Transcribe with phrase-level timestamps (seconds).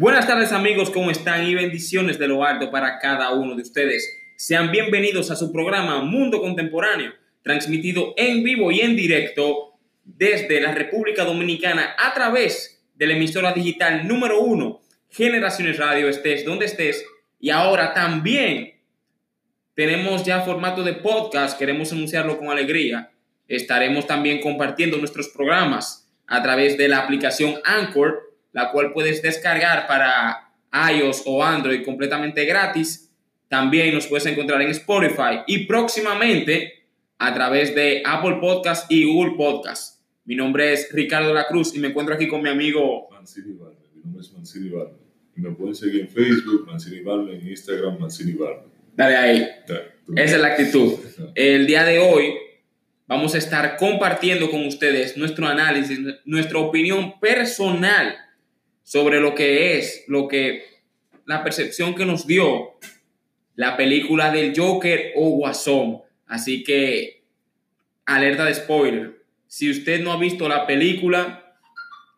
[0.00, 1.46] Buenas tardes amigos, ¿cómo están?
[1.46, 4.10] Y bendiciones de lo alto para cada uno de ustedes.
[4.34, 10.72] Sean bienvenidos a su programa Mundo Contemporáneo, transmitido en vivo y en directo desde la
[10.72, 14.80] República Dominicana a través de la emisora digital número uno,
[15.10, 17.04] Generaciones Radio, estés donde estés.
[17.38, 18.76] Y ahora también
[19.74, 23.10] tenemos ya formato de podcast, queremos anunciarlo con alegría.
[23.48, 29.86] Estaremos también compartiendo nuestros programas a través de la aplicación Anchor la cual puedes descargar
[29.86, 30.50] para
[30.92, 33.12] iOS o Android completamente gratis.
[33.48, 36.84] También nos puedes encontrar en Spotify y próximamente
[37.18, 40.00] a través de Apple Podcast y Google Podcast.
[40.24, 43.76] Mi nombre es Ricardo La Cruz y me encuentro aquí con mi amigo Mancini Barber.
[43.94, 45.00] Mi nombre es Mancini Barber.
[45.36, 48.64] Y me pueden seguir en Facebook, Mancini Barber, en Instagram, Mancini Barber.
[48.94, 49.48] Dale ahí.
[50.16, 50.98] Esa es la actitud.
[51.34, 52.34] El día de hoy
[53.06, 58.16] vamos a estar compartiendo con ustedes nuestro análisis, nuestra opinión personal
[58.90, 60.64] sobre lo que es, lo que,
[61.24, 62.72] la percepción que nos dio
[63.54, 66.00] la película del Joker o Guasón.
[66.26, 67.22] Así que,
[68.04, 69.22] alerta de spoiler.
[69.46, 71.54] Si usted no ha visto la película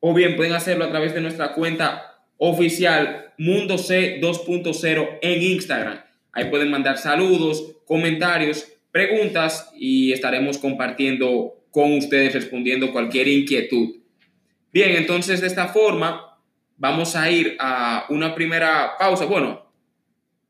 [0.00, 6.00] o bien pueden hacerlo a través de nuestra cuenta oficial Mundo C 2.0 en Instagram.
[6.32, 13.96] Ahí pueden mandar saludos, comentarios, preguntas y estaremos compartiendo con ustedes respondiendo cualquier inquietud.
[14.72, 16.38] Bien, entonces de esta forma
[16.76, 19.24] vamos a ir a una primera pausa.
[19.24, 19.63] Bueno,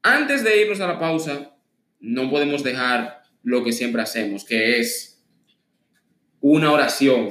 [0.05, 1.57] antes de irnos a la pausa,
[1.99, 5.25] no podemos dejar lo que siempre hacemos, que es
[6.41, 7.31] una oración,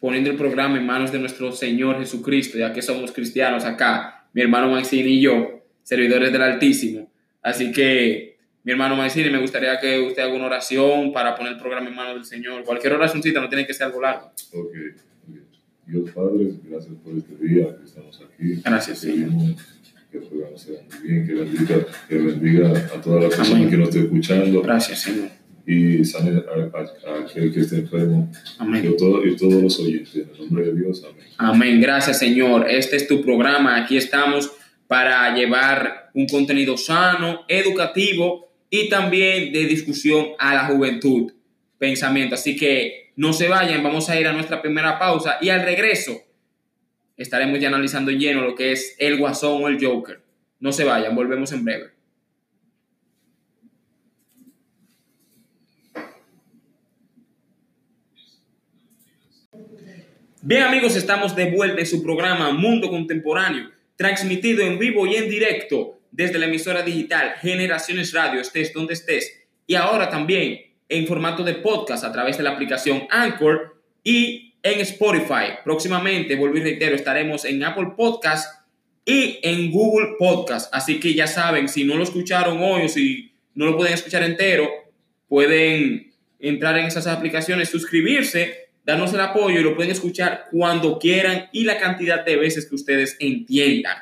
[0.00, 4.40] poniendo el programa en manos de nuestro Señor Jesucristo, ya que somos cristianos acá, mi
[4.40, 7.12] hermano Maxine y yo, servidores del Altísimo.
[7.42, 11.58] Así que, mi hermano Maxine, me gustaría que usted haga una oración para poner el
[11.58, 12.64] programa en manos del Señor.
[12.64, 14.32] Cualquier oracióncita no tiene que ser algo largo.
[14.54, 14.72] Ok.
[15.86, 18.60] Dios Padre, gracias por este día que estamos aquí.
[18.64, 19.56] Gracias, Señor
[20.10, 23.76] que el programa sea muy bien, que bendiga, que bendiga a todas las personas que
[23.76, 24.62] nos estén escuchando.
[24.62, 25.28] Gracias, Señor.
[25.66, 28.30] Y sane a, aquel que esté enfermo.
[28.58, 28.88] Amén.
[28.90, 30.14] Y, todo, y todos los oyentes.
[30.16, 31.04] En el nombre de Dios.
[31.04, 31.26] Amén.
[31.36, 31.80] Amén.
[31.80, 32.70] Gracias, Señor.
[32.70, 33.76] Este es tu programa.
[33.76, 34.50] Aquí estamos
[34.86, 41.32] para llevar un contenido sano, educativo y también de discusión a la juventud.
[41.76, 42.34] Pensamiento.
[42.34, 43.82] Así que no se vayan.
[43.82, 46.22] Vamos a ir a nuestra primera pausa y al regreso
[47.18, 50.20] estaremos ya analizando lleno lo que es el Guasón o el Joker.
[50.60, 51.90] No se vayan, volvemos en breve.
[60.40, 65.28] Bien amigos, estamos de vuelta en su programa Mundo Contemporáneo, transmitido en vivo y en
[65.28, 71.42] directo desde la emisora digital Generaciones Radio, estés donde estés, y ahora también en formato
[71.42, 75.58] de podcast a través de la aplicación Anchor y en Spotify.
[75.64, 78.62] Próximamente, vuelvo y reitero, estaremos en Apple Podcast
[79.04, 80.72] y en Google Podcast.
[80.74, 84.22] Así que ya saben, si no lo escucharon hoy o si no lo pueden escuchar
[84.22, 84.68] entero,
[85.28, 91.48] pueden entrar en esas aplicaciones, suscribirse, darnos el apoyo y lo pueden escuchar cuando quieran
[91.52, 93.98] y la cantidad de veces que ustedes entiendan.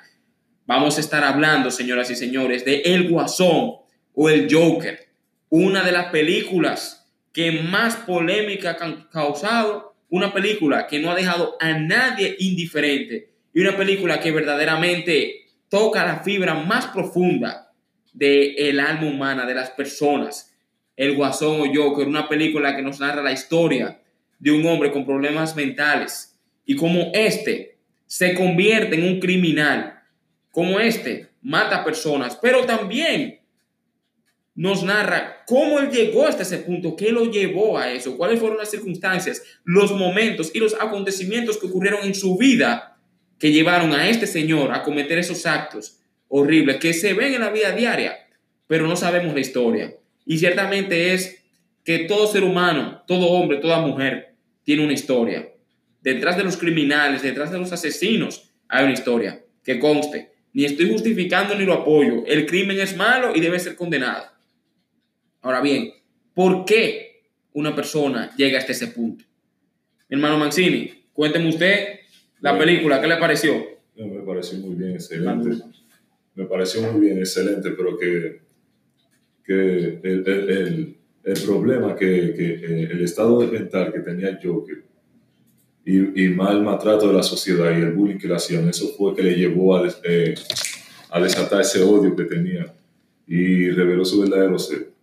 [0.66, 3.76] Vamos a estar hablando, señoras y señores, de El Guasón
[4.14, 5.08] o El Joker,
[5.48, 11.56] una de las películas que más polémica han causado una película que no ha dejado
[11.60, 17.72] a nadie indiferente y una película que verdaderamente toca la fibra más profunda
[18.12, 20.54] del el alma humana, de las personas.
[20.96, 24.00] El Guasón o es una película que nos narra la historia
[24.38, 30.00] de un hombre con problemas mentales y cómo este se convierte en un criminal,
[30.50, 33.40] como este mata personas, pero también
[34.56, 38.56] nos narra cómo él llegó hasta ese punto, qué lo llevó a eso, cuáles fueron
[38.58, 42.96] las circunstancias, los momentos y los acontecimientos que ocurrieron en su vida
[43.38, 47.50] que llevaron a este señor a cometer esos actos horribles que se ven en la
[47.50, 48.16] vida diaria,
[48.66, 49.94] pero no sabemos la historia.
[50.24, 51.44] Y ciertamente es
[51.84, 55.48] que todo ser humano, todo hombre, toda mujer tiene una historia.
[56.00, 59.42] Detrás de los criminales, detrás de los asesinos, hay una historia.
[59.62, 62.24] Que conste, ni estoy justificando ni lo apoyo.
[62.26, 64.35] El crimen es malo y debe ser condenado.
[65.46, 65.92] Ahora bien,
[66.34, 67.22] ¿por qué
[67.52, 69.24] una persona llega hasta ese punto?
[70.08, 72.00] Mi hermano Mancini, cuénteme usted
[72.40, 73.54] la película, ¿qué le pareció?
[73.94, 75.50] me pareció muy bien, excelente.
[76.34, 78.40] Me pareció muy bien, excelente, pero que,
[79.44, 84.82] que el, el, el, problema que, que, eh, el estado mental que tenía Joker
[85.84, 89.14] y, y mal maltrato de la sociedad y el bullying que le hacían, eso fue
[89.14, 90.34] que le llevó a, eh,
[91.08, 92.74] a desatar ese odio que tenía
[93.28, 94.95] y reveló su verdadero ser.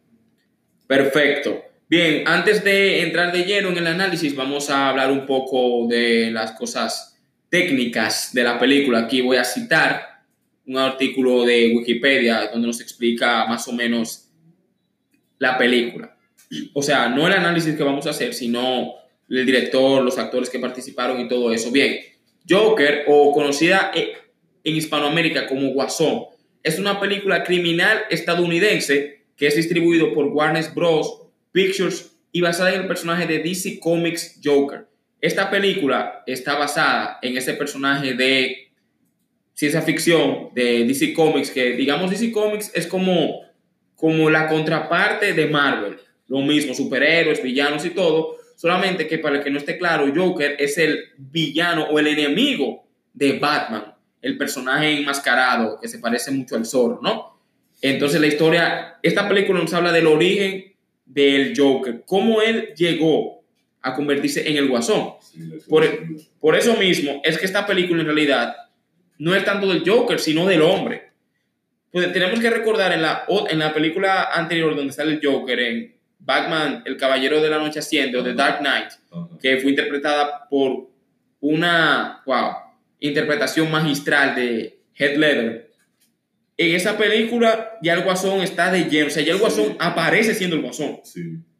[0.94, 1.66] Perfecto.
[1.90, 6.30] Bien, antes de entrar de lleno en el análisis, vamos a hablar un poco de
[6.30, 7.20] las cosas
[7.50, 9.00] técnicas de la película.
[9.00, 10.22] Aquí voy a citar
[10.68, 14.30] un artículo de Wikipedia donde nos explica más o menos
[15.40, 16.16] la película.
[16.76, 18.94] O sea, no el análisis que vamos a hacer, sino
[19.28, 21.72] el director, los actores que participaron y todo eso.
[21.72, 21.98] Bien,
[22.48, 26.26] Joker, o conocida en Hispanoamérica como Guasón,
[26.62, 31.22] es una película criminal estadounidense que es distribuido por Warner Bros.
[31.52, 34.88] Pictures y basada en el personaje de DC Comics Joker.
[35.22, 38.72] Esta película está basada en ese personaje de
[39.54, 43.42] ciencia ficción de DC Comics, que digamos DC Comics es como,
[43.96, 45.98] como la contraparte de Marvel.
[46.28, 48.38] Lo mismo, superhéroes, villanos y todo.
[48.56, 52.88] Solamente que para el que no esté claro, Joker es el villano o el enemigo
[53.14, 57.33] de Batman, el personaje enmascarado que se parece mucho al Zorro, ¿no?
[57.84, 60.74] Entonces la historia, esta película nos habla del origen
[61.06, 63.44] del Joker, cómo él llegó
[63.82, 65.16] a convertirse en el guasón.
[65.68, 65.86] por,
[66.40, 68.56] por, eso mismo es que esta película en realidad
[69.18, 71.10] no es tanto del Joker, sino del hombre.
[71.92, 75.94] Pues tenemos que recordar en la, en la película anterior donde sale el Joker, en
[76.20, 78.94] Batman, El Caballero de la Noche Asciende, o The Dark Knight,
[79.42, 80.88] que fue interpretada por
[81.42, 82.54] una, wow,
[83.02, 85.73] interpretación magistral de Heath Ledger.
[86.58, 90.36] En esa película ya el guasón está de lleno, o sea, ya el guasón aparece
[90.36, 91.00] siendo el guasón.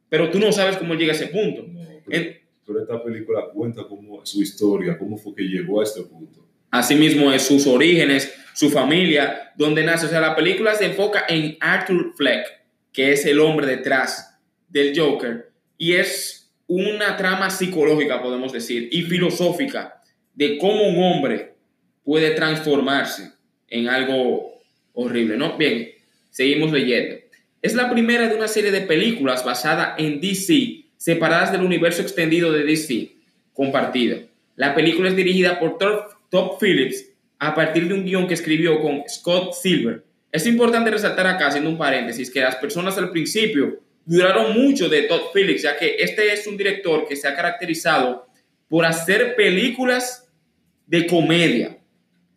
[0.08, 1.66] Pero tú no sabes cómo llega a ese punto.
[2.06, 6.48] Pero, esta película cuenta cómo su historia, cómo fue que llegó a este punto.
[6.70, 10.06] Asimismo, es sus orígenes, su familia, donde nace.
[10.06, 12.46] O sea, la película se enfoca en Arthur Fleck,
[12.92, 14.38] que es el hombre detrás
[14.68, 20.02] del Joker, y es una trama psicológica, podemos decir, y filosófica
[20.34, 21.54] de cómo un hombre
[22.02, 23.32] puede transformarse
[23.68, 24.53] en algo
[24.94, 25.56] horrible, ¿no?
[25.58, 25.90] Bien,
[26.30, 27.16] seguimos leyendo.
[27.60, 32.50] Es la primera de una serie de películas basada en DC separadas del universo extendido
[32.50, 33.12] de DC,
[33.52, 34.18] compartida.
[34.56, 39.02] La película es dirigida por Top Phillips a partir de un guion que escribió con
[39.08, 40.02] Scott Silver.
[40.32, 45.02] Es importante resaltar acá, haciendo un paréntesis, que las personas al principio duraron mucho de
[45.02, 48.26] Todd Phillips, ya que este es un director que se ha caracterizado
[48.68, 50.28] por hacer películas
[50.86, 51.78] de comedia.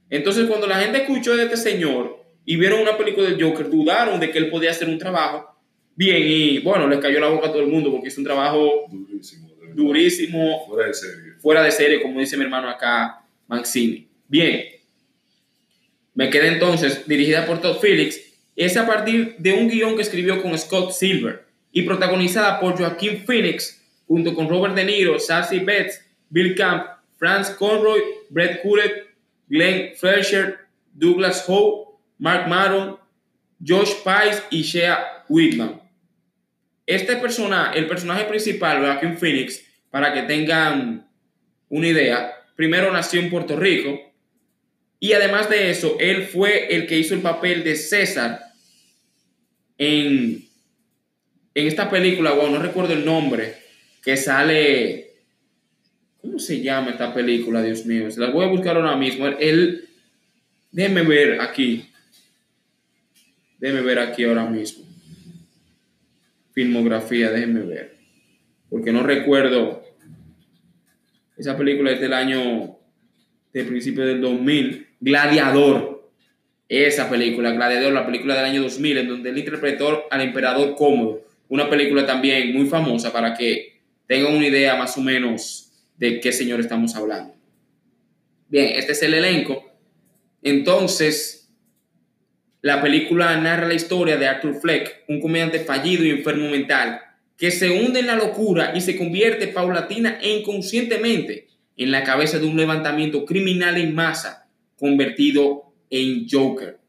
[0.09, 4.21] Entonces, cuando la gente escuchó de este señor y vieron una película del Joker, dudaron
[4.21, 5.53] de que él podía hacer un trabajo
[5.97, 8.85] bien y bueno, le cayó la boca a todo el mundo porque es un trabajo
[8.89, 11.33] durísimo, durísimo fuera de serie.
[11.39, 14.07] Fuera de serie, como dice mi hermano acá, Maxini.
[14.29, 14.63] Bien,
[16.13, 18.17] me queda entonces dirigida por Todd Phillips.
[18.55, 21.43] Es a partir de un guion que escribió con Scott Silver
[21.73, 26.85] y protagonizada por Joaquín Phoenix junto con Robert De Niro, Sassy Betts, Bill Camp,
[27.17, 29.05] Franz Conroy, Brett Cullet,
[29.49, 30.59] Glenn Fletcher,
[30.93, 31.86] Douglas Howe,
[32.17, 32.97] Mark Maron,
[33.65, 35.81] Josh Pice y Shea Whitman.
[36.85, 41.07] Este personaje, el personaje principal, Joaquin Phoenix, para que tengan
[41.69, 43.99] una idea, primero nació en Puerto Rico
[44.99, 48.41] y además de eso, él fue el que hizo el papel de César
[49.77, 50.43] en,
[51.53, 53.55] en esta película, bueno, no recuerdo el nombre,
[54.03, 55.11] que sale,
[56.21, 58.09] ¿cómo se llama esta película, Dios mío?
[58.09, 59.27] Se la voy a buscar ahora mismo.
[59.27, 59.87] Él,
[60.71, 61.86] déjenme ver aquí,
[63.59, 64.87] déjenme ver aquí ahora mismo
[66.57, 67.97] filmografía, déjenme ver.
[68.67, 69.83] Porque no recuerdo.
[71.37, 72.79] Esa película es del año,
[73.53, 74.87] del principio del 2000.
[74.99, 76.09] Gladiador.
[76.67, 81.27] Esa película, Gladiador, la película del año 2000, en donde él interpretó al emperador cómodo.
[81.47, 86.31] Una película también muy famosa para que tengan una idea más o menos de qué
[86.31, 87.35] señor estamos hablando.
[88.49, 89.63] Bien, este es el elenco.
[90.41, 91.36] Entonces,
[92.61, 97.01] la película narra la historia de Arthur Fleck, un comediante fallido y enfermo mental,
[97.37, 101.47] que se hunde en la locura y se convierte paulatina e inconscientemente
[101.77, 104.47] en la cabeza de un levantamiento criminal en masa
[104.77, 106.79] convertido en Joker.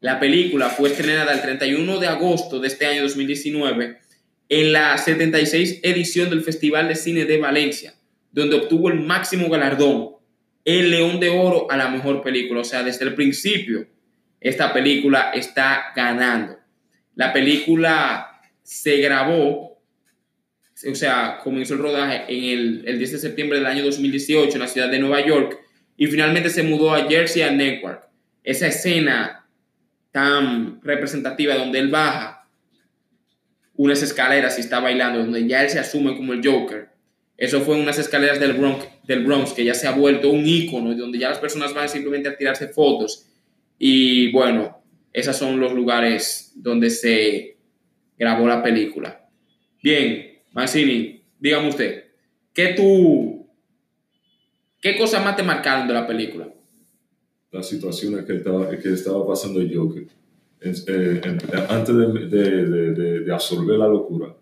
[0.00, 3.98] La película fue estrenada el 31 de agosto de este año 2019
[4.50, 7.94] en la 76 edición del Festival de Cine de Valencia,
[8.30, 10.10] donde obtuvo el máximo galardón,
[10.64, 12.60] el León de Oro a la mejor película.
[12.60, 13.86] O sea, desde el principio,
[14.40, 16.58] esta película está ganando.
[17.14, 19.80] La película se grabó,
[20.88, 24.60] o sea, comenzó el rodaje en el, el 10 de septiembre del año 2018 en
[24.60, 25.58] la ciudad de Nueva York
[25.96, 28.08] y finalmente se mudó a Jersey a Newark.
[28.44, 29.46] Esa escena
[30.12, 32.48] tan representativa donde él baja
[33.74, 36.88] unas escaleras y está bailando, donde ya él se asume como el Joker.
[37.36, 40.94] Eso fue unas escaleras del Bronx, del Bronx que ya se ha vuelto un ícono,
[40.94, 43.27] donde ya las personas van simplemente a tirarse fotos.
[43.78, 44.82] Y bueno,
[45.12, 47.56] esos son los lugares donde se
[48.18, 49.28] grabó la película.
[49.82, 52.04] Bien, Mancini, dígame usted,
[52.52, 53.46] ¿qué tú,
[54.80, 56.48] qué cosa más te marcaron de la película?
[57.52, 60.06] Las situaciones que estaba, que estaba pasando el Joker
[60.60, 61.20] eh,
[61.68, 64.34] antes de, de, absorber la locura,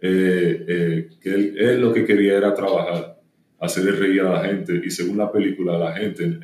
[0.00, 3.15] eh, eh, que él, lo que quería era trabajar,
[3.58, 6.38] hacer reír a la gente y según la película, la gente,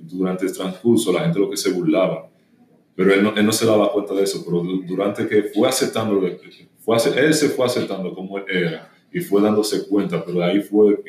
[0.00, 2.28] durante el transcurso, la gente lo que se burlaba.
[2.96, 6.20] Pero él no, él no se daba cuenta de eso, pero durante que fue aceptando,
[6.78, 11.02] fue, él se fue aceptando como era y fue dándose cuenta, pero ahí fue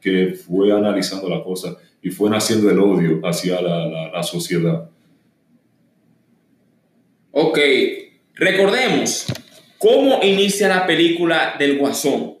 [0.00, 4.90] que, fue analizando la cosa y fue naciendo el odio hacia la, la, la sociedad.
[7.30, 7.58] Ok,
[8.34, 9.26] recordemos
[9.78, 12.33] cómo inicia la película del Guasón.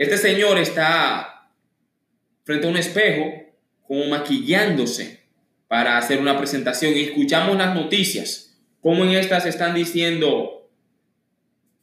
[0.00, 1.50] Este señor está
[2.44, 3.34] frente a un espejo,
[3.82, 5.20] como maquillándose
[5.68, 10.70] para hacer una presentación y escuchamos las noticias, como en estas están diciendo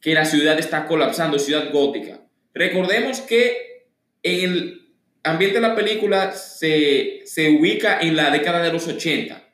[0.00, 2.20] que la ciudad está colapsando, ciudad gótica.
[2.54, 3.86] Recordemos que
[4.24, 4.90] el
[5.22, 9.44] ambiente de la película se, se ubica en la década de los 80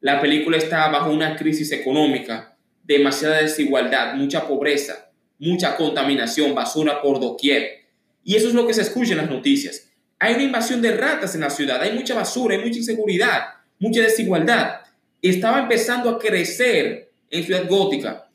[0.00, 7.20] la película está bajo una crisis económica, demasiada desigualdad, mucha pobreza, mucha contaminación, basura por
[7.20, 7.83] doquier.
[8.24, 9.90] Y eso es lo que se escucha en las noticias.
[10.18, 13.42] Hay una invasión de ratas en la ciudad, hay mucha basura, hay mucha inseguridad,
[13.78, 14.80] mucha desigualdad.
[15.20, 18.28] Estaba empezando a crecer en Ciudad Gótica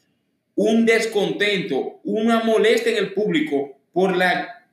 [0.56, 4.68] un descontento, una molestia en el público por la,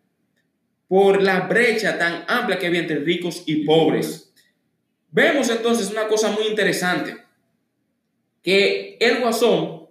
[0.88, 4.32] por la brecha tan amplia que había entre ricos y pobres.
[5.10, 7.16] Vemos entonces una cosa muy interesante,
[8.42, 9.88] que el guasón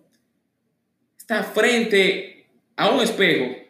[1.17, 3.64] está frente a un espejo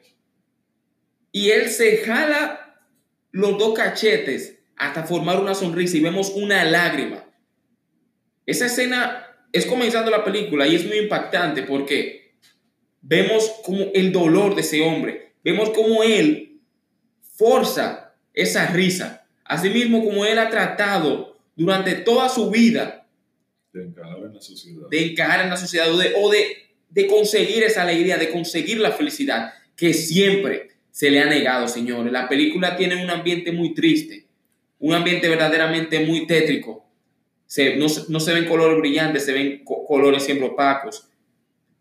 [1.35, 2.79] y él se jala
[3.31, 7.25] los dos cachetes hasta formar una sonrisa y vemos una lágrima.
[8.45, 12.37] Esa escena es comenzando la película y es muy impactante porque
[13.01, 16.61] vemos como el dolor de ese hombre, vemos como él
[17.33, 23.09] forza esa risa, asimismo como él ha tratado durante toda su vida.
[23.73, 24.87] De encajar en la sociedad.
[24.89, 29.93] De encajar en la sociedad o de, conseguir esa alegría, de conseguir la felicidad que
[29.93, 32.13] siempre se le ha negado, señores.
[32.13, 34.27] La película tiene un ambiente muy triste,
[34.79, 36.85] un ambiente verdaderamente muy tétrico.
[38.07, 41.09] No, se ven colores brillantes, se ven colores siempre opacos.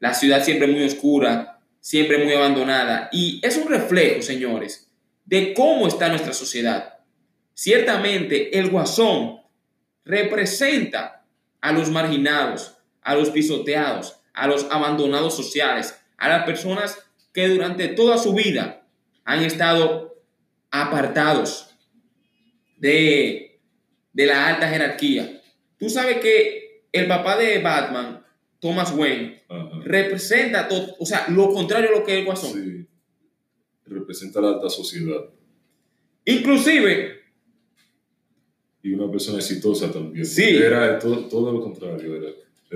[0.01, 3.09] La ciudad siempre muy oscura, siempre muy abandonada.
[3.13, 4.91] Y es un reflejo, señores,
[5.25, 6.95] de cómo está nuestra sociedad.
[7.55, 9.43] Ciertamente, el guasón
[10.05, 11.25] representa
[11.61, 16.99] a los marginados, a los pisoteados, a los abandonados sociales, a las personas
[17.33, 18.81] que durante toda su vida
[19.25, 20.23] han estado
[20.71, 21.71] apartados
[22.79, 23.61] de,
[24.13, 25.41] la alta jerarquía.
[25.79, 28.25] Tú sabes que el papá de Batman,
[28.61, 29.43] Thomas Wayne,
[29.85, 32.53] representa todo, o sea, lo contrario a lo que es el Guasón.
[32.53, 32.87] Sí.
[33.87, 35.25] Representa la alta sociedad.
[36.25, 37.25] Inclusive,
[38.85, 40.27] y una persona exitosa también.
[40.27, 40.57] Sí.
[40.57, 42.17] Era todo, lo contrario.
[42.17, 42.29] Era,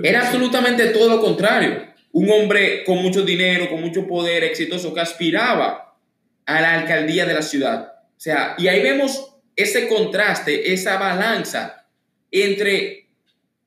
[0.03, 1.83] era, absolutamente todo lo contrario.
[2.11, 5.88] Un hombre con mucho dinero, con mucho poder, exitoso, que aspiraba
[6.49, 7.93] a la alcaldía de la ciudad.
[8.17, 11.85] O sea, y ahí vemos ese contraste, esa balanza
[12.31, 13.07] entre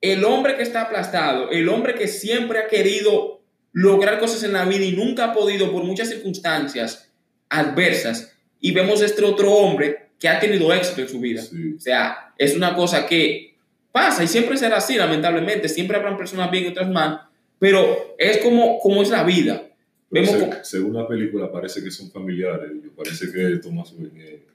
[0.00, 3.40] el hombre que está aplastado, el hombre que siempre ha querido
[3.72, 7.08] lograr cosas en la vida y nunca ha podido por muchas circunstancias
[7.48, 8.34] adversas.
[8.60, 11.42] Y vemos este otro hombre que ha tenido éxito en su vida.
[11.76, 13.54] O sea, es una cosa que
[13.92, 15.68] pasa y siempre será así, lamentablemente.
[15.68, 17.28] Siempre habrán personas bien y otras mal,
[17.60, 19.68] pero es como, como es la vida.
[20.12, 22.70] Vemos según la película parece que son familiares.
[22.94, 23.94] Parece que Tomás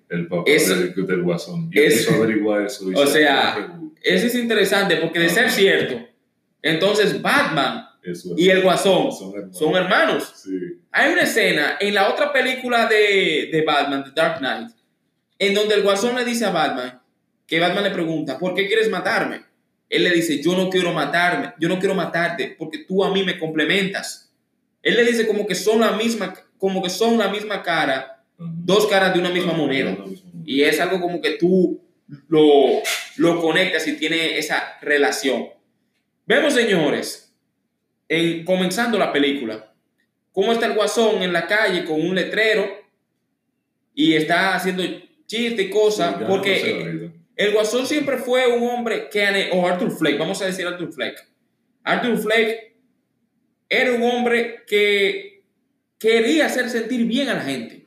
[0.10, 1.70] el papá del, Guasón.
[1.74, 2.88] Eso averigua eso.
[2.96, 6.00] o sea, eso es interesante porque de ser cierto,
[6.62, 7.88] entonces Batman
[8.38, 10.46] y el Guasón son hermanos.
[10.92, 14.70] Hay una escena en la otra película de, de Batman, The Dark Knight,
[15.40, 17.02] en donde el guasón le dice a Batman,
[17.46, 19.42] que Batman le pregunta, ¿por qué quieres matarme?
[19.90, 23.24] Él le dice, yo no quiero matarme, yo no quiero matarte porque tú a mí
[23.24, 24.27] me complementas.
[24.88, 28.88] Él le dice como que son la misma, como que son la misma cara, dos
[28.88, 29.98] caras de una misma moneda.
[30.46, 31.82] Y es algo como que tú
[32.30, 32.82] lo,
[33.18, 35.50] lo conectas y tiene esa relación.
[36.26, 37.34] Vemos, señores,
[38.08, 39.74] en, comenzando la película,
[40.32, 42.66] cómo está el guasón en la calle con un letrero
[43.94, 44.84] y está haciendo
[45.26, 50.42] chistes y cosas, porque el Guasón siempre fue un hombre que, o Arthur Fleck, vamos
[50.42, 51.28] a decir Arthur Fleck.
[51.84, 52.68] Arthur Fleck
[53.70, 55.44] era un hombre que
[56.00, 57.86] quería hacer sentir bien a la gente,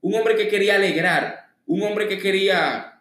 [0.00, 3.00] un hombre que quería alegrar, un hombre que quería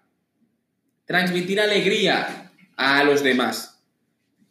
[1.06, 3.84] transmitir alegría a los demás.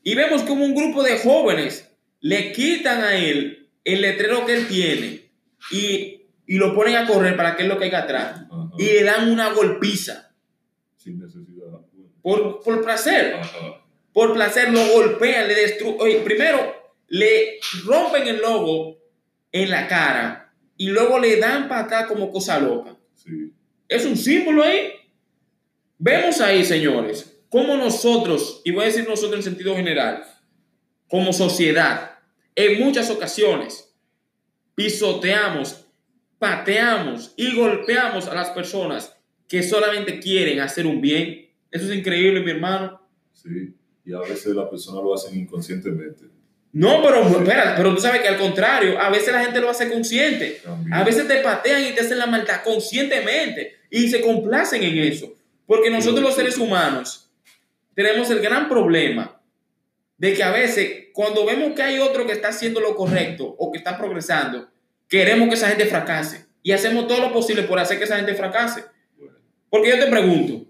[0.02, 1.88] Y vemos como un grupo de jóvenes
[2.20, 5.30] le quitan a él el letrero que él tiene
[5.70, 8.42] y, lo ponen a correr para que él lo caiga atrás
[8.76, 10.34] y le dan una golpiza
[10.98, 11.66] sin necesidad.
[12.20, 13.36] Por, por placer.
[14.12, 16.22] Por placer lo golpean, le destruyen.
[16.22, 16.81] Primero
[17.12, 18.98] le rompen el logo
[19.52, 22.96] en la cara y luego le dan para acá como cosa loca.
[23.14, 23.52] Sí.
[23.86, 24.92] Es un símbolo ahí.
[25.98, 30.24] Vemos ahí, señores, cómo nosotros, y voy a decir nosotros en sentido general,
[31.06, 32.18] como sociedad,
[32.54, 33.94] en muchas ocasiones
[34.74, 35.84] pisoteamos,
[36.38, 39.14] pateamos y golpeamos a las personas
[39.46, 41.50] que solamente quieren hacer un bien.
[41.70, 43.06] Eso es increíble, mi hermano.
[43.34, 46.32] Sí, y a veces la persona lo hace inconscientemente.
[46.72, 49.90] No, pero espera, pero tú sabes que al contrario, a veces la gente lo hace
[49.90, 50.62] consciente.
[50.90, 55.34] A veces te patean y te hacen la maldad conscientemente y se complacen en eso.
[55.66, 57.30] Porque nosotros los seres humanos
[57.94, 59.38] tenemos el gran problema
[60.16, 63.70] de que a veces cuando vemos que hay otro que está haciendo lo correcto o
[63.70, 64.68] que está progresando,
[65.08, 68.34] queremos que esa gente fracase y hacemos todo lo posible por hacer que esa gente
[68.34, 68.84] fracase.
[69.68, 70.66] Porque yo te pregunto,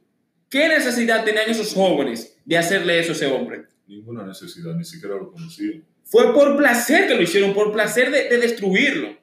[0.48, 3.66] ¿qué necesidad tenían esos jóvenes de hacerle eso a ese hombre?
[3.86, 5.84] Ninguna necesidad, ni siquiera lo conocían.
[6.12, 9.16] Fue por placer que lo hicieron, por placer de, destruirlo.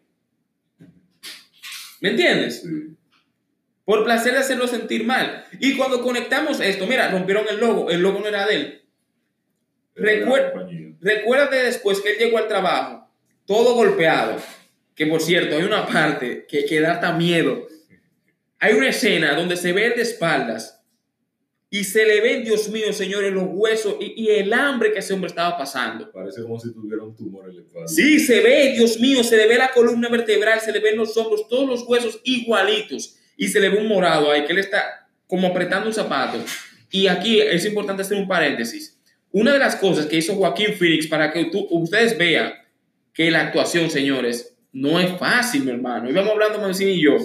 [2.01, 2.63] ¿Me entiendes?
[2.63, 2.97] Sí.
[3.85, 5.45] Por placer de hacerlo sentir mal.
[5.59, 8.81] Y cuando conectamos esto, mira, rompieron el logo, el logo no era de él.
[10.99, 13.07] recuérdate después que él llegó al trabajo,
[13.45, 14.37] todo golpeado,
[14.95, 17.67] que por cierto, hay una parte que, que da hasta miedo,
[18.57, 20.78] hay una escena donde se ve de espaldas
[21.71, 25.27] y se le ven, Dios mío, señores, los huesos y, el hambre que ese hombre
[25.27, 26.11] estaba pasando.
[26.11, 27.87] Parece como si tuviera un tumor en la espalda.
[27.87, 31.15] Sí, se ve, Dios mío, se le ve la columna vertebral, se le ven los
[31.15, 35.07] hombros, todos los huesos igualitos y se le ve un morado ahí que él está
[35.27, 36.43] como apretando un zapato.
[36.89, 38.99] Y aquí es importante hacer un paréntesis.
[39.31, 42.51] Una de las cosas que hizo Joaquín Phoenix para que ustedes vean
[43.13, 46.09] que la actuación, señores, no es fácil, mi hermano.
[46.09, 47.17] Íbamos hablando Mancini y yo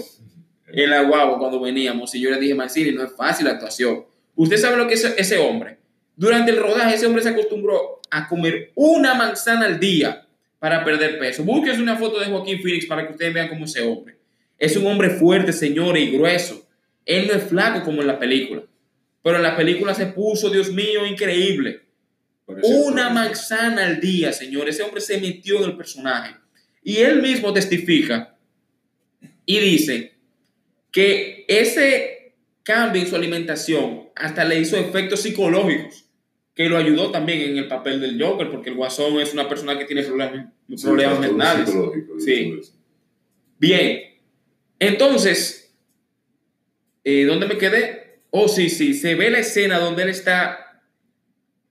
[0.67, 4.05] en la guagua cuando veníamos y yo le dije, Mancini, no es fácil la actuación.
[4.37, 5.79] Usted sabe lo que es ese hombre.
[6.17, 10.27] Durante el rodaje ese hombre se acostumbró a comer una manzana al día
[10.59, 11.45] para perder peso.
[11.45, 14.17] Búsquese una foto de Joaquín Phoenix para que ustedes vean cómo ese hombre.
[14.59, 16.67] Es un hombre fuerte, señores, y grueso.
[17.05, 18.63] Él no es flaco como en la película.
[19.23, 21.83] Pero en la película se puso, Dios mío, increíble.
[22.47, 24.77] Una manzana al día, señores.
[24.77, 26.37] Ese hombre se metió en el personaje.
[26.83, 28.37] Y él mismo testifica
[29.47, 30.15] y dice
[30.91, 32.14] que ese
[32.65, 36.07] cambio en su alimentación hasta le hizo efectos psicológicos,
[36.55, 39.79] que lo ayudó también en el papel del Joker, porque el Guasón es una persona
[39.79, 40.51] que tiene problemas,
[40.83, 41.73] problemas mentales.
[42.19, 42.61] Sí.
[43.59, 44.01] Bien,
[44.79, 45.77] entonces,
[47.05, 48.21] eh, ¿dónde me quedé?
[48.31, 50.83] Oh, sí, sí, se ve la escena donde él está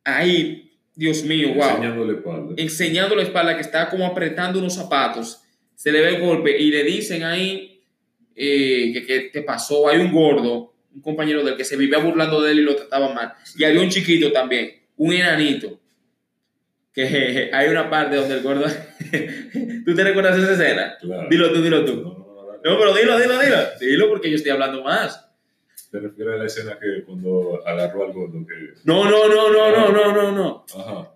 [0.04, 1.64] ahí, Dios mío, wow.
[1.64, 2.54] Enseñando la espalda.
[2.58, 5.42] Enseñando la espalda, que está como apretando unos zapatos.
[5.76, 7.84] Se le ve el golpe y le dicen ahí,
[8.36, 12.52] eh, que, te pasó, hay un gordo, un compañero del que se vivía burlando de
[12.52, 13.34] él y lo trataba mal.
[13.58, 15.80] Y había un chiquito también, un enanito,
[16.94, 18.66] que hay una parte donde el gordo...
[19.86, 20.98] ¿Tú te recuerdas esa escena?
[21.30, 22.04] Dilo tú, dilo tú.
[22.64, 23.58] No, pero dilo, dilo, dilo.
[23.80, 25.30] Dilo porque yo estoy hablando más.
[25.92, 28.48] ¿Te refieres a la escena que cuando agarró al gordo?
[28.48, 28.74] Que...
[28.86, 30.66] No, no, no, no, no, no, no, no.
[30.80, 31.12] Ajá.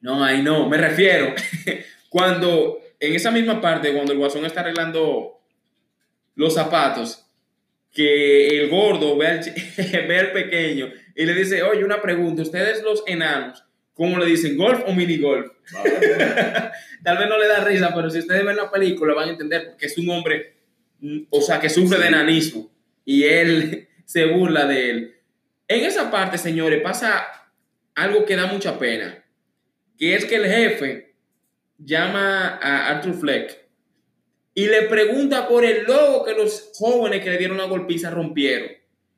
[0.00, 0.68] No, ahí no.
[0.68, 1.34] Me refiero
[2.08, 5.40] cuando en esa misma parte, cuando el guasón está arreglando
[6.36, 7.25] los zapatos,
[7.96, 9.40] que el gordo ve al,
[10.06, 14.54] ve al pequeño y le dice, oye, una pregunta, ustedes los enanos, ¿cómo le dicen?
[14.58, 15.50] ¿Golf o mini golf?
[17.02, 19.68] Tal vez no le da risa, pero si ustedes ven la película van a entender
[19.68, 20.56] porque es un hombre,
[21.00, 22.70] mm, o sea, que sufre de enanismo
[23.02, 25.14] y él se burla de él.
[25.66, 27.26] En esa parte, señores, pasa
[27.94, 29.24] algo que da mucha pena,
[29.96, 31.14] que es que el jefe
[31.78, 33.65] llama a Arthur Fleck
[34.58, 38.70] y le pregunta por el logo que los jóvenes que le dieron una golpiza rompieron.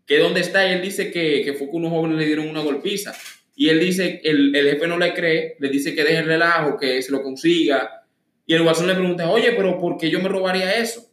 [0.05, 2.61] Que dónde está, y él dice que, que fue que unos jóvenes le dieron una
[2.61, 3.15] golpiza.
[3.55, 6.77] Y él dice, el, el jefe no le cree, le dice que deje el relajo,
[6.77, 8.05] que se lo consiga.
[8.47, 11.09] Y el guasón le pregunta, oye, pero ¿por qué yo me robaría eso?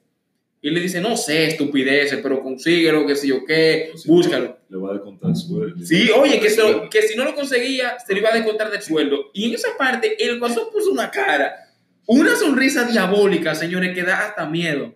[0.59, 4.57] Y le dice, no sé, estupideces, pero consíguelo, que si yo qué, si búscalo.
[4.69, 5.85] Le va a descontar el sueldo.
[5.85, 8.81] Sí, oye, que, se que si no lo conseguía, se le iba a descontar del
[8.81, 9.29] sueldo.
[9.35, 11.64] Y en esa parte, el guasón puso una cara,
[12.07, 14.95] una sonrisa diabólica, señores, que da hasta miedo.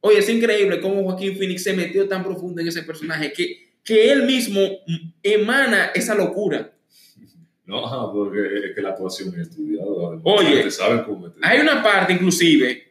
[0.00, 4.10] Oye, es increíble cómo Joaquín Phoenix se metió tan profundo en ese personaje que, que
[4.10, 4.60] él mismo
[5.22, 6.72] emana esa locura.
[7.66, 9.86] No, porque es que la actuación es estudiada.
[10.24, 10.68] Oye.
[11.42, 12.90] Hay una parte, inclusive,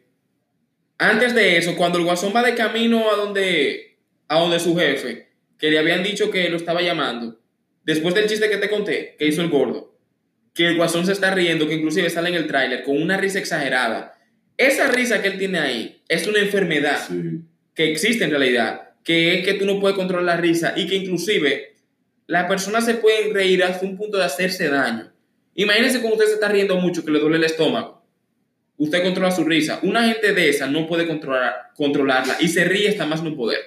[0.96, 5.28] antes de eso, cuando el guasón va de camino a donde, a donde su jefe,
[5.58, 7.38] que le habían dicho que lo estaba llamando,
[7.84, 9.94] después del chiste que te conté, que hizo el gordo,
[10.54, 13.38] que el guasón se está riendo, que inclusive sale en el tráiler con una risa
[13.38, 14.14] exagerada.
[14.56, 17.40] Esa risa que él tiene ahí es una enfermedad Sí,
[17.74, 20.96] que existe en realidad, que es que tú no puedes controlar la risa y que
[20.96, 21.74] inclusive
[22.26, 25.12] la persona se puede reír hasta un punto de hacerse daño.
[25.54, 28.04] Imagínense cuando usted se está riendo mucho, que le duele el estómago.
[28.76, 29.80] Usted controla su risa.
[29.82, 33.58] Una gente de esa no puede controlar, controlarla y se ríe hasta más no poder.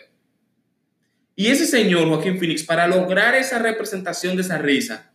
[1.36, 5.13] Y ese señor, Joaquín Phoenix, para lograr esa representación de esa risa,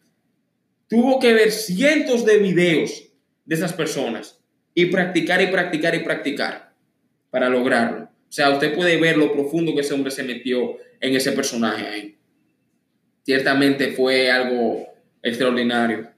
[0.89, 3.05] tuvo que ver cientos de videos
[3.45, 4.41] de esas personas
[4.75, 6.73] y practicar y practicar y practicar
[7.31, 8.05] para lograrlo.
[8.05, 11.87] O sea, usted puede ver lo profundo que ese hombre se metió en ese personaje
[11.87, 12.17] ahí.
[13.25, 14.87] Ciertamente fue algo
[15.23, 16.09] extraordinario.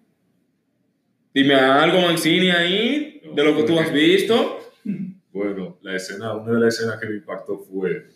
[1.35, 4.59] Dime algo, Mancini, ahí, de lo que tú has visto.
[5.33, 8.09] Bueno, la escena, una de las escenas que me impactó fue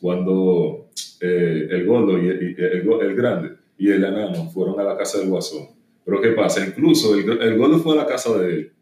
[0.00, 4.96] cuando eh, el gordo y, el, go- el grande y el enano fueron a la
[4.96, 5.70] casa del guasón.
[6.04, 6.64] Pero ¿qué pasa?
[6.66, 8.72] Incluso el, el gordo fue a la casa de él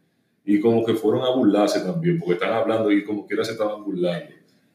[0.43, 3.83] y como que fueron a burlarse también, porque están hablando y como quiera se estaban
[3.83, 4.25] burlando.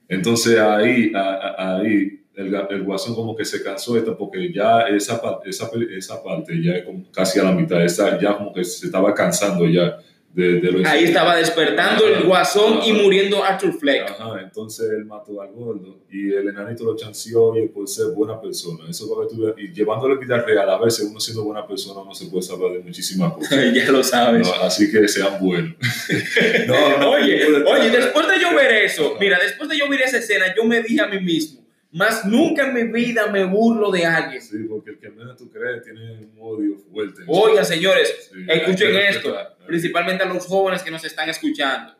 [0.09, 4.52] Entonces ahí, a- a- ahí el, el guasón como que se cansó de esto porque
[4.52, 8.62] ya esa, esa, esa parte ya como casi a la mitad, esa, ya como que
[8.62, 9.96] se estaba cansando ya
[10.37, 14.11] de, de Ahí estaba despertando el guasón y muriendo Arthur Fleck.
[14.11, 18.38] Ajá, entonces él mató al gordo y el enanito lo chanceó y por ser buena
[18.38, 18.85] persona.
[18.87, 22.14] Eso para que tú y llevándole vida real, a veces uno siendo buena persona no
[22.14, 23.59] se puede saber de muchísimas cosas.
[23.75, 24.46] ya lo sabes.
[24.46, 25.75] No, así que sean buenos.
[26.66, 30.03] no, no, Oye, no oye, después de yo ver eso, mira, después de yo ver
[30.03, 33.90] esa escena, yo me dije a mí mismo, más nunca en mi vida me burlo
[33.90, 34.42] de alguien.
[34.42, 37.22] Sí, porque el que menos tú crees tiene un odio fuerte.
[37.27, 39.56] Oiga, señores, Sí, escuchen esto, respetar.
[39.66, 41.94] Principalmente a los jóvenes que nos están escuchando.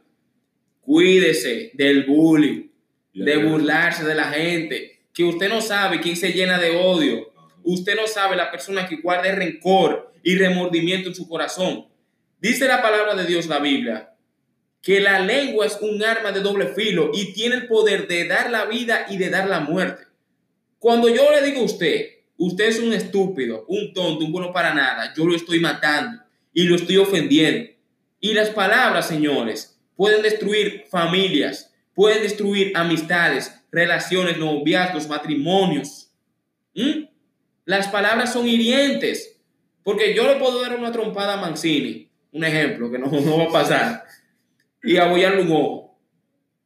[0.81, 2.69] Cuídese del bullying,
[3.13, 7.33] de burlarse de la gente, que usted no sabe quién se llena de odio.
[7.65, 11.89] Usted no sabe la persona que guarda rencor y remordimiento en su corazón.
[12.39, 14.15] Dice la palabra de Dios, la Biblia,
[14.83, 18.51] que la lengua es un arma de doble filo y tiene el poder de dar
[18.51, 20.05] la vida y de dar la muerte.
[20.79, 24.75] Cuando yo le digo a usted, usted es un estúpido, un tonto, un bueno para
[24.75, 26.26] nada, yo lo estoy matando
[26.57, 27.69] y lo estoy ofendiendo.
[28.19, 36.11] Y las palabras, señores, pueden destruir familias, pueden destruir amistades, relaciones, noviazgos, matrimonios.
[36.75, 37.09] ¿Mm?
[37.67, 39.39] Las palabras son hirientes.
[39.83, 43.45] Porque yo le puedo dar una trompada a Mancini, un ejemplo que no, no va
[43.45, 44.05] a pasar,
[44.83, 46.01] y abollarle un ojo.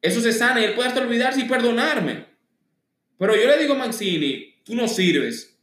[0.01, 2.27] Eso se sana y él puede hasta olvidarse y perdonarme.
[3.19, 5.60] Pero yo le digo a Mancini, tú no sirves.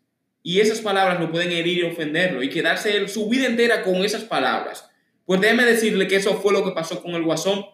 [0.47, 3.95] Y esas palabras lo pueden herir y ofenderlo y quedarse él su vida entera con
[4.05, 4.89] esas palabras.
[5.25, 7.65] Pues déjeme decirle que eso fue lo que pasó con el Guasón.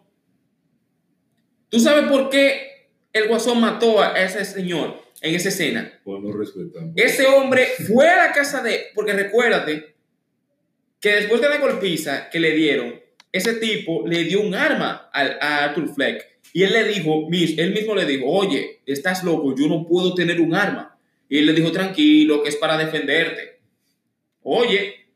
[1.69, 6.01] ¿Tú sabes por qué el Guasón mató a ese señor en esa escena?
[6.03, 6.81] No respetar.
[6.95, 8.85] Ese hombre fue a la casa de...
[8.95, 9.95] Porque recuérdate
[10.99, 12.99] que después de la golpiza que le dieron,
[13.31, 16.25] ese tipo le dio un arma al- a Arthur Fleck.
[16.53, 20.41] Y él le dijo, él mismo le dijo, oye, estás loco, yo no puedo tener
[20.41, 20.92] un arma.
[21.33, 23.57] Y él le dijo, tranquilo, que es para defenderte.
[24.43, 25.07] Oye.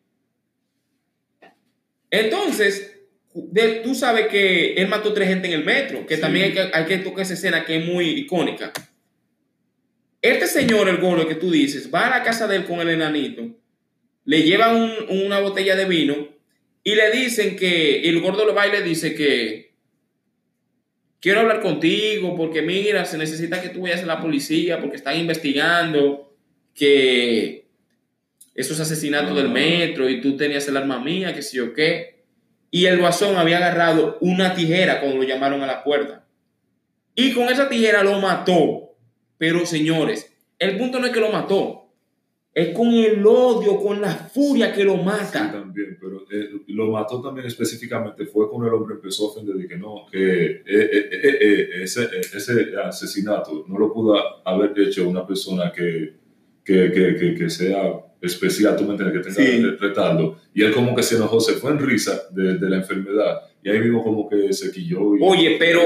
[2.10, 2.99] Entonces,
[3.36, 6.21] de- tú sabes que él mató tres gente en el metro, que Sí.
[6.21, 8.73] también hay que, hay que tocar esa escena que es muy icónica.
[10.19, 12.89] Este señor, el gordo que tú dices, va a la casa de él con el
[12.89, 13.56] enanito,
[14.25, 16.30] le lleva un- una botella de vino
[16.84, 19.66] y le dicen que el gordo lo va y le dice que
[21.19, 25.17] quiero hablar contigo porque mira, se necesita que tú vayas a la policía porque están
[25.17, 26.36] investigando
[26.73, 27.67] que
[28.56, 32.23] esos asesinatos del metro y tú tenías el arma mía, que sí o qué.
[32.71, 36.25] Y el guasón había agarrado una tijera cuando lo llamaron a la puerta.
[37.15, 38.95] Y con esa tijera lo mató.
[39.38, 41.87] Pero señores, el punto no es que lo mató.
[42.53, 45.51] Es con el odio, con la furia que lo Sí, mata.
[45.51, 49.67] también, pero eh, lo mató también específicamente fue cuando el hombre empezó a ofender y
[49.67, 54.73] que no, que eh, eh, eh, eh, ese, eh, ese asesinato no lo pudo haber
[54.79, 56.15] hecho una persona que,
[56.63, 59.77] que, que, que, que sea especial, tú me entiendes, que tenga Sí.
[59.79, 60.39] retardo.
[60.55, 63.41] Y él como que se enojó, se fue en risa de, de la enfermedad.
[63.63, 65.15] Y ahí mismo como que se quilló.
[65.15, 65.81] Y, Oye, pero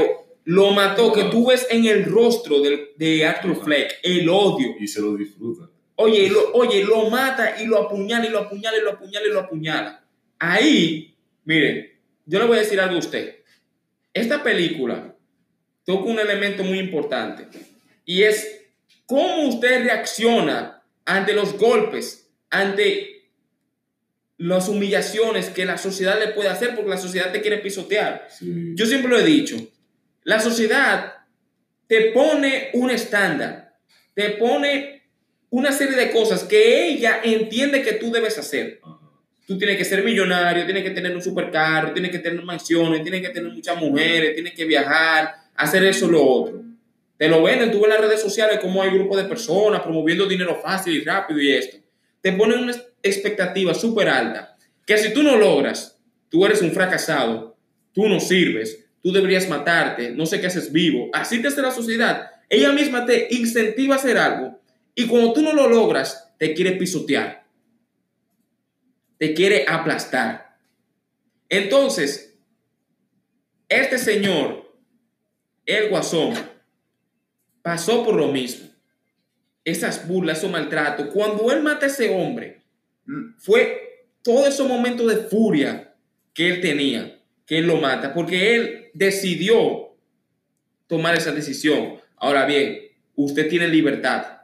[0.45, 4.67] lo mató, que tú ves en el rostro del- de Arthur Fleck el odio.
[4.79, 5.69] Y se lo disfruta.
[6.01, 9.29] Oye, lo, oye, lo mata y lo apuñala y lo apuñala y lo apuñala y
[9.29, 10.03] lo apuñala.
[10.39, 11.91] Ahí, miren,
[12.25, 13.35] yo le voy a decir algo a usted.
[14.11, 15.15] Esta película
[15.85, 17.47] toca un elemento muy importante
[18.03, 18.65] y es
[19.05, 23.29] cómo usted reacciona ante los golpes, ante
[24.37, 28.27] las humillaciones que la sociedad le puede hacer porque la sociedad te quiere pisotear.
[28.27, 28.73] Sí.
[28.73, 29.55] Yo siempre lo he dicho,
[30.23, 31.13] la sociedad
[31.85, 33.77] te pone un estándar,
[34.15, 35.00] te pone
[35.51, 38.79] una serie de cosas que ella entiende que tú debes hacer.
[39.45, 43.21] Tú tienes que ser millonario, tienes que tener un supercarro, tienes que tener mansiones, tienes
[43.21, 46.63] que tener muchas mujeres, tienes que viajar, hacer eso lo otro.
[47.17, 50.25] Te lo venden, tú ves en las redes sociales cómo hay grupos de personas promoviendo
[50.25, 51.77] dinero fácil y rápido y esto.
[52.21, 57.57] Te ponen una expectativa súper alta, que si tú no logras, tú eres un fracasado,
[57.91, 61.09] tú no sirves, tú deberías matarte, no sé qué haces vivo.
[61.11, 62.31] Así te hace la sociedad.
[62.47, 64.60] Ella misma te incentiva a hacer algo
[64.95, 67.45] y cuando tú no lo logras, te quiere pisotear.
[69.17, 70.57] Te quiere aplastar.
[71.49, 72.37] Entonces,
[73.69, 74.73] este señor,
[75.65, 76.33] el guasón,
[77.61, 78.69] pasó por lo mismo.
[79.63, 81.07] Esas burlas, esos maltratos.
[81.13, 82.61] Cuando él mata a ese hombre,
[83.37, 85.95] fue todo esos momentos de furia
[86.33, 89.95] que él tenía, que él lo mata, porque él decidió
[90.87, 91.99] tomar esa decisión.
[92.17, 92.79] Ahora bien,
[93.15, 94.40] usted tiene libertad.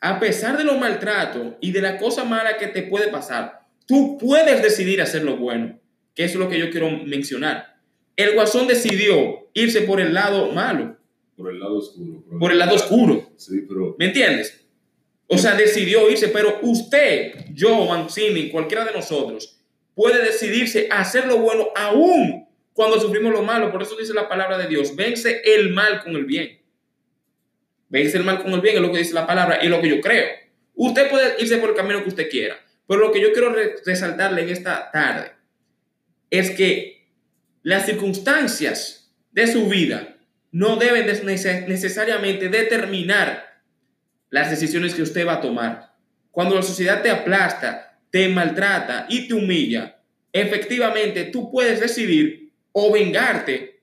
[0.00, 4.18] A pesar de los maltratos y de la cosa mala que te puede pasar, tú
[4.18, 5.78] puedes decidir hacer lo bueno,
[6.14, 7.76] que eso es lo que yo quiero mencionar.
[8.16, 10.96] El guasón decidió irse por el lado malo,
[11.36, 12.24] Por el lado oscuro.
[12.38, 13.30] por el lado oscuro.
[13.36, 14.62] Sí, pero ¿Me entiendes?
[15.28, 19.60] O sea, decidió irse, pero usted, yo, Mancini, cualquiera de nosotros,
[19.94, 23.72] puede decidirse a hacer lo bueno aún cuando sufrimos lo malo.
[23.72, 26.58] Por eso dice la palabra de Dios, vence el mal con el bien.
[27.88, 29.88] Vence el mal con el bien, es lo que dice la palabra y lo que
[29.88, 30.26] yo creo.
[30.74, 33.76] Usted puede irse por el camino que usted quiera, pero lo que yo quiero re-
[33.84, 35.32] resaltarle en esta tarde
[36.30, 37.08] es que
[37.62, 40.16] las circunstancias de su vida
[40.52, 43.62] no deben necesariamente determinar
[44.30, 45.94] las decisiones que usted va a tomar.
[46.30, 49.98] Cuando la sociedad te aplasta, te maltrata y te humilla,
[50.32, 53.80] efectivamente tú puedes decidir o vengarte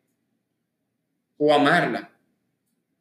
[1.38, 2.12] o amarla.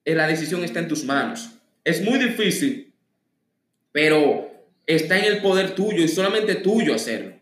[0.05, 1.51] Eh, La decisión está en tus manos.
[1.85, 2.93] Es muy difícil,
[3.91, 4.51] pero
[4.87, 7.33] está en el poder tuyo y solamente tuyo hacerlo.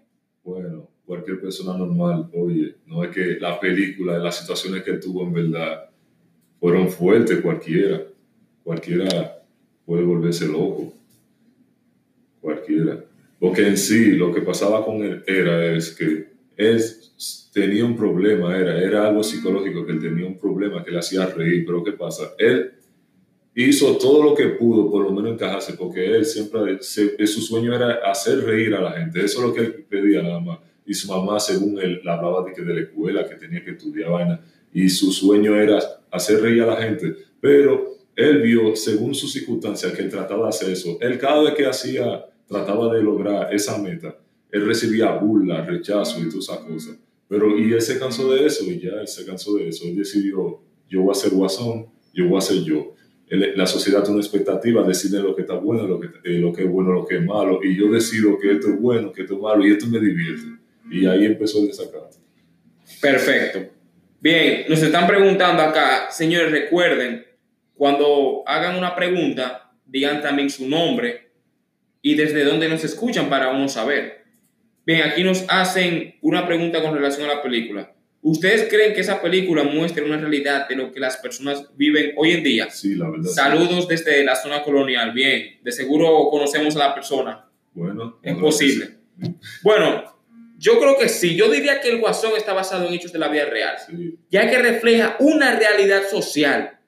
[0.43, 5.33] bueno, cualquier persona normal, oye, no es que la película, las situaciones que tuvo en
[5.33, 5.91] verdad
[6.61, 8.03] fueron fuertes, cualquiera.
[8.63, 9.43] Cualquiera
[9.85, 10.93] puede volverse loco.
[12.41, 13.05] Cualquiera.
[13.39, 16.30] Porque en sí, lo que pasaba con él era es que
[16.69, 16.81] él
[17.53, 21.27] tenía un problema, era, era algo psicológico, que él tenía un problema que le hacía
[21.27, 22.33] reír, pero ¿qué pasa?
[22.39, 22.73] Él
[23.55, 27.75] hizo todo lo que pudo, por lo menos encajarse, porque él siempre, se- su sueño
[27.75, 30.59] era hacer reír a la gente, eso es lo que él pedía nada más.
[30.87, 33.73] Y su mamá, según él, le hablaba de que de la escuela, que tenía que
[33.73, 34.41] estudiar vaina,
[34.73, 35.79] y su sueño era
[36.11, 40.49] hacer reír a la gente, pero él vio, según sus circunstancias, que él trataba de
[40.51, 40.99] hacer eso.
[41.01, 44.17] Él cada vez que hacía, trataba de lograr esa meta,
[44.53, 46.97] él recibía burla, rechazo y todas esas cosas.
[47.29, 49.85] Pero, y él se cansó de eso, y ya él se cansó de eso.
[49.87, 52.95] Él decidió, yo voy a ser guasón, yo voy a ser yo.
[53.29, 56.65] La sociedad tiene una expectativa, decide lo que está bueno, lo que, eh, lo que
[56.65, 59.35] es bueno, lo que es malo, y yo decido que esto es bueno, que esto
[59.35, 60.59] es malo, y esto me divierte.
[60.91, 62.17] Y ahí empezó el desacato.
[63.01, 63.73] Perfecto.
[64.21, 67.25] Bien, nos están preguntando acá, señores, recuerden,
[67.75, 71.31] cuando hagan una pregunta, digan también su nombre
[72.03, 74.20] y desde dónde nos escuchan para uno saber.
[74.87, 77.93] Bien, aquí nos hacen una pregunta con relación a la película.
[78.23, 82.33] ¿Ustedes creen que esa película muestra una realidad de lo que las personas viven hoy
[82.33, 82.71] en día?
[82.71, 83.29] Sí, la verdad.
[83.29, 83.35] sí.
[83.35, 85.13] Saludos desde la zona colonial.
[85.13, 87.47] Bien, de seguro conocemos a la persona.
[87.73, 88.87] Bueno, Es posible.
[89.23, 89.35] sí.
[89.63, 90.05] Bueno,
[90.59, 91.35] yo creo que sí.
[91.37, 93.77] Yo diría que el Guasón está basado en hechos de la vida real.
[93.87, 96.79] Sí, ya que refleja una realidad social.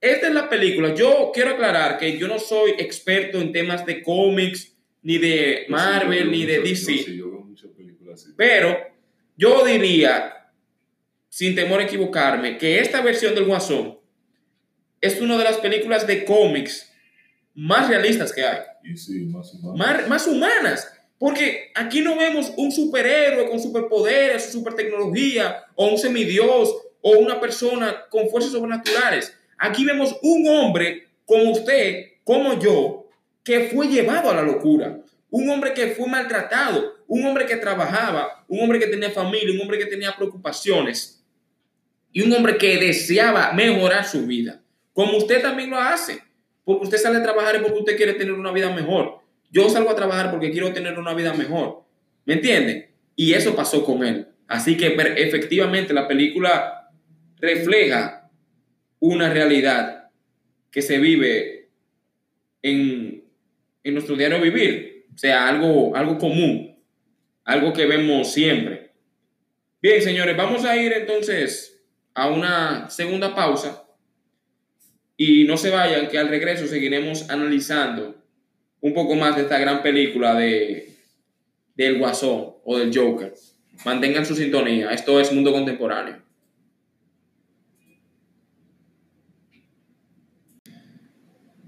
[0.00, 0.94] Esta es la película.
[0.94, 4.75] Yo quiero aclarar que yo no soy experto en temas de cómics,
[5.06, 8.32] ni de Marvel, Sí, ni de mucho- DC, yo sí, yo veo muchas películas así.
[8.36, 8.76] pero
[9.36, 10.50] yo diría,
[11.28, 13.98] sin temor a equivocarme, que esta versión del Guasón
[15.00, 16.92] es una de las películas de cómics
[17.54, 19.76] más realistas que hay Y sí, más humano.
[19.76, 20.92] más, más humanas.
[21.18, 27.40] Porque aquí no vemos un superhéroe con superpoderes, super tecnología, o un semidios, o una
[27.40, 29.32] persona con fuerzas sobrenaturales.
[29.56, 33.05] Aquí vemos un hombre como usted, como yo,
[33.46, 34.98] que fue llevado a la locura,
[35.30, 39.60] un hombre que fue maltratado, un hombre que trabajaba, un hombre que tenía familia, un
[39.60, 41.24] hombre que tenía preocupaciones
[42.10, 44.60] y un hombre que deseaba mejorar su vida,
[44.92, 46.20] como usted también lo hace,
[46.64, 49.20] porque usted sale a trabajar porque usted quiere tener una vida mejor.
[49.52, 51.84] Yo salgo a trabajar porque quiero tener una vida mejor.
[52.24, 52.94] ¿Me entiende?
[53.14, 54.26] Y eso pasó con él.
[54.48, 56.90] Así que efectivamente la película
[57.38, 58.28] refleja
[58.98, 60.10] una realidad
[60.72, 61.68] que se vive
[62.62, 63.15] en,
[63.88, 65.06] en nuestro diario vivir.
[65.14, 66.76] Sea, algo, algo común,
[67.44, 68.90] algo que vemos siempre.
[69.80, 71.80] Bien, señores, vamos a ir entonces
[72.12, 73.84] a una segunda pausa.
[75.16, 78.16] Y no se vayan, que al regreso seguiremos analizando
[78.80, 80.90] un poco más de esta gran película de,
[81.74, 83.32] del Guasón o del Joker.
[83.84, 84.90] Mantengan su sintonía.
[84.90, 86.25] Esto es Mundo Contemporáneo.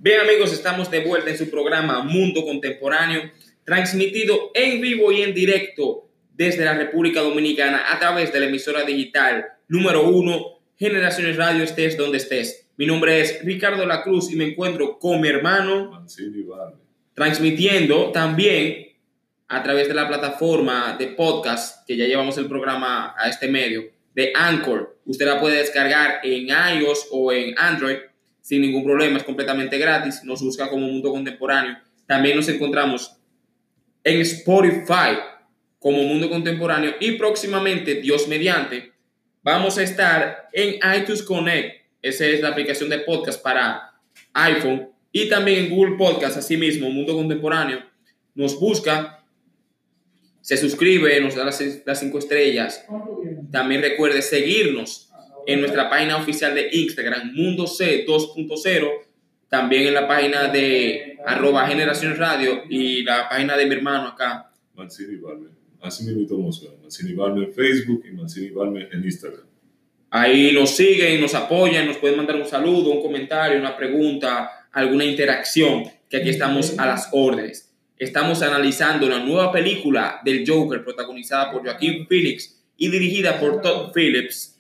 [0.01, 3.33] Bien amigos, estamos de vuelta en su programa Mundo Contemporáneo,
[3.65, 8.85] transmitido en vivo y en directo desde la República Dominicana a través de la emisora
[8.85, 12.69] digital número uno, Generaciones Radio, estés donde estés.
[12.77, 16.07] Mi nombre es Ricardo La Cruz y me encuentro con mi hermano,
[17.15, 18.93] transmitiendo también
[19.49, 23.83] a través de la plataforma de podcast, que ya llevamos el programa a este medio,
[24.15, 24.97] de Anchor.
[25.07, 27.97] Usted la puede descargar en iOS o en Android
[28.49, 30.25] sin ningún problema, es completamente gratis.
[30.25, 31.77] Nos busca como Mundo Contemporáneo.
[32.07, 33.15] También nos encontramos
[34.03, 35.19] en Spotify
[35.79, 38.93] como Mundo Contemporáneo y próximamente, Dios mediante,
[39.43, 41.89] vamos a estar en iTunes Connect.
[42.01, 44.01] Esa es la aplicación de podcast para
[44.33, 47.83] iPhone y también en Google Podcast, asimismo, Mundo Contemporáneo.
[48.35, 49.27] Nos busca
[50.41, 52.83] se suscribe, nos da las, cinco estrellas.
[53.53, 55.08] También recuerde seguirnos
[55.49, 58.89] en nuestra página oficial de Instagram, Mundo C 2.0.
[59.49, 64.53] También en la página de arroba Generación Radio y la página de mi hermano acá.
[64.75, 65.49] Mancini Balme.
[65.81, 69.47] Así me invitamos Mancini Balme en Facebook y Mancini Balme en Instagram.
[70.11, 75.05] Ahí nos siguen, nos apoyan, nos pueden mandar un saludo, un comentario, una pregunta, alguna
[75.05, 81.51] interacción, que aquí estamos a las órdenes estamos analizando la nueva película del Joker protagonizada
[81.51, 84.57] por Joaquín Phoenix y dirigida por Todd Phillips,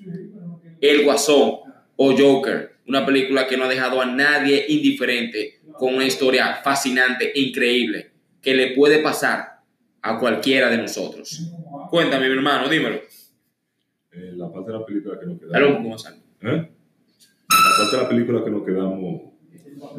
[0.80, 1.58] El Guasón
[1.96, 7.32] o Joker, una película que no ha dejado a nadie indiferente, con una historia fascinante
[7.32, 8.10] e increíble
[8.42, 9.60] que le puede pasar
[10.02, 11.50] a cualquiera de nosotros.
[11.90, 12.96] Cuéntame, mi hermano, dímelo.
[14.12, 16.04] Eh, la parte de la película que nos quedamos.
[16.04, 16.70] Poco ¿Eh?
[17.48, 19.22] La parte de la película que nos quedamos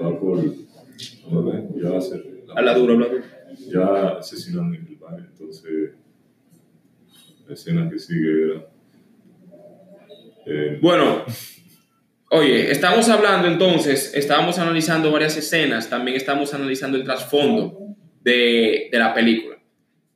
[0.02, 0.44] va por.
[1.82, 3.24] Ya va a ser Habla duro, habla duro.
[3.68, 5.92] Ya asesinan en el baño, entonces
[7.48, 8.69] la escena que sigue era...
[10.82, 11.26] Bueno,
[12.32, 19.00] oye, estamos hablando entonces, estábamos analizando varias escenas, también estamos analizando el trasfondo de, de
[19.00, 19.58] la película.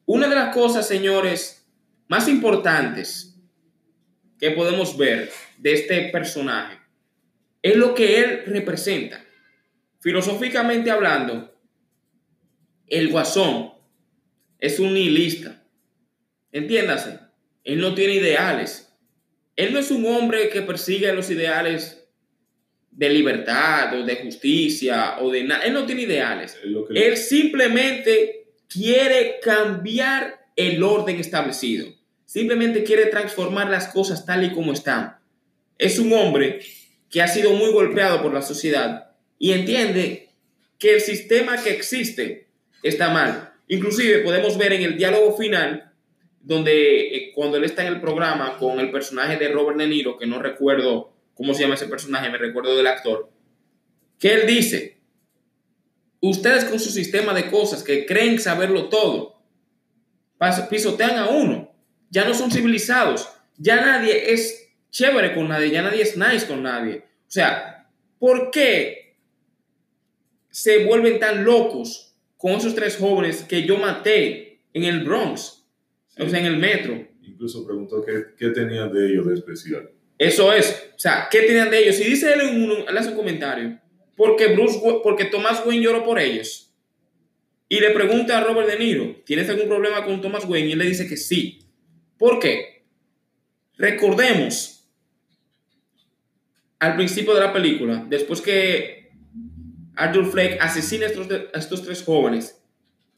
[0.05, 1.67] Una de las cosas, señores,
[2.07, 3.39] más importantes
[4.39, 6.79] que podemos ver de este personaje
[7.61, 9.23] es lo que él representa.
[9.99, 11.57] Filosóficamente hablando,
[12.87, 13.71] el guasón
[14.59, 15.63] es un nihilista.
[16.51, 17.19] Entiéndase,
[17.63, 18.92] él no tiene ideales.
[19.55, 22.03] Él no es un hombre que persigue los ideales
[22.91, 25.63] de libertad o de justicia o de nada.
[25.63, 26.57] Él no tiene ideales.
[26.93, 31.87] Él simplemente quiere cambiar el orden establecido.
[32.25, 35.17] Simplemente quiere transformar las cosas tal y como están.
[35.77, 36.59] Es un hombre
[37.09, 40.29] que ha sido muy golpeado por la sociedad y entiende
[40.79, 42.47] que el sistema que existe
[42.81, 43.53] está mal.
[43.67, 45.92] Inclusive podemos ver en el diálogo final,
[46.43, 50.17] donde eh, cuando él está en el programa con el personaje de Robert De Niro,
[50.17, 53.29] que no recuerdo cómo se llama ese personaje, me recuerdo del actor,
[54.19, 54.99] que él dice,
[56.19, 59.41] ustedes con su sistema de cosas que creen saberlo todo,
[60.69, 61.73] pisotean a uno,
[62.09, 66.61] ya no son civilizados, ya nadie es chévere con nadie, ya nadie es nice con
[66.61, 67.05] nadie.
[67.27, 69.15] O sea, ¿por qué
[70.49, 75.62] se vuelven tan locos con esos tres jóvenes que yo maté en el Bronx,
[76.17, 77.07] o sea, en el metro.
[77.21, 79.89] Incluso preguntó qué, qué tenían de ellos de especial.
[80.17, 81.95] Eso es, o sea, ¿qué tenían de ellos?
[81.95, 83.79] Si dice él en uno, él hace un comentario,
[84.15, 86.71] porque, Bruce, porque Thomas Wayne lloró por ellos.
[87.67, 90.69] Y le pregunta a Robert De Niro, ¿tienes algún problema con Thomas Wayne?
[90.69, 91.59] Y él le dice que sí.
[92.17, 92.83] ¿Por qué?
[93.77, 94.87] Recordemos
[96.79, 99.09] al principio de la película, después que
[99.95, 102.61] Arthur Fleck asesina a estos, tres jóvenes,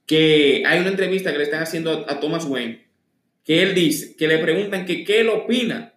[0.06, 2.85] que hay una entrevista que le están haciendo a, Thomas Wayne,
[3.46, 5.94] que él dice, que le preguntan que qué él opina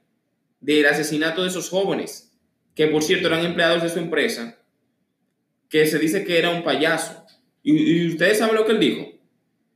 [0.60, 2.30] del asesinato de esos jóvenes,
[2.74, 4.58] que por cierto eran empleados de su empresa,
[5.68, 7.24] que se dice que era un payaso.
[7.62, 9.08] Y, y ustedes saben lo que él dijo.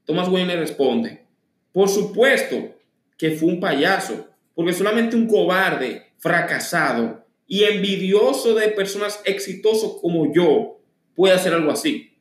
[0.04, 1.24] Thomas Wayne le responde,
[1.72, 2.76] por supuesto
[3.16, 10.32] que fue un payaso, porque solamente un cobarde, fracasado y envidioso de personas exitosas como
[10.32, 10.80] yo
[11.14, 12.16] puede hacer algo así.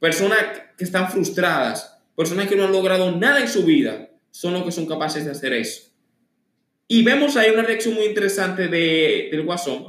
[0.00, 0.38] Personas
[0.76, 4.72] que están frustradas, personas que no han logrado nada en su vida, son los que
[4.72, 5.90] son capaces de hacer eso.
[6.88, 9.84] Y vemos ahí una reacción muy interesante de, del Guasón,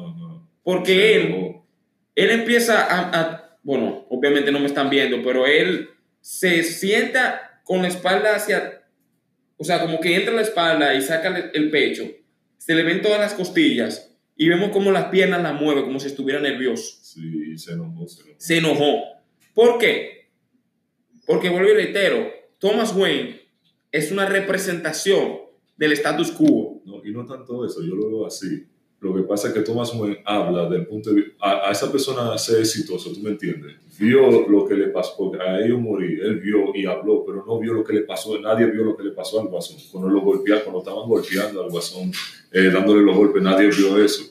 [0.64, 1.56] porque él,
[2.16, 5.89] él empieza a, a- bueno, obviamente no me están viendo, pero él
[6.22, 8.84] se sienta con la espalda hacia,
[9.58, 12.04] o sea, como que entra la espalda y saca el, el pecho,
[12.58, 16.08] se le ven todas las costillas y vemos como las piernas la mueve, como si
[16.08, 16.98] estuviera nervioso.
[17.02, 18.36] Sí, se enojó, se enojó.
[18.39, 19.04] Se enojó.
[19.54, 20.30] ¿Por qué?
[21.26, 23.41] Porque vuelvo y reitero, Thomas Wayne
[23.92, 25.38] es una representación
[25.78, 26.82] del status quo.
[26.86, 28.66] No, y no tanto eso, yo lo veo así.
[29.00, 32.36] Lo que pasa es que Thomas Wayne habla del punto de vista, a, esa persona
[32.36, 33.76] ser exitoso, ¿tú me entiendes?
[34.00, 37.60] Vio lo que le pasó, porque a ellos morir, él vio y habló, pero no
[37.60, 39.78] vio lo que le pasó, nadie vio lo que le pasó al guasón.
[39.92, 42.12] Cuando lo golpeaban, cuando estaban golpeando al guasón,
[42.52, 44.24] eh, dándole los golpes, nadie vio eso.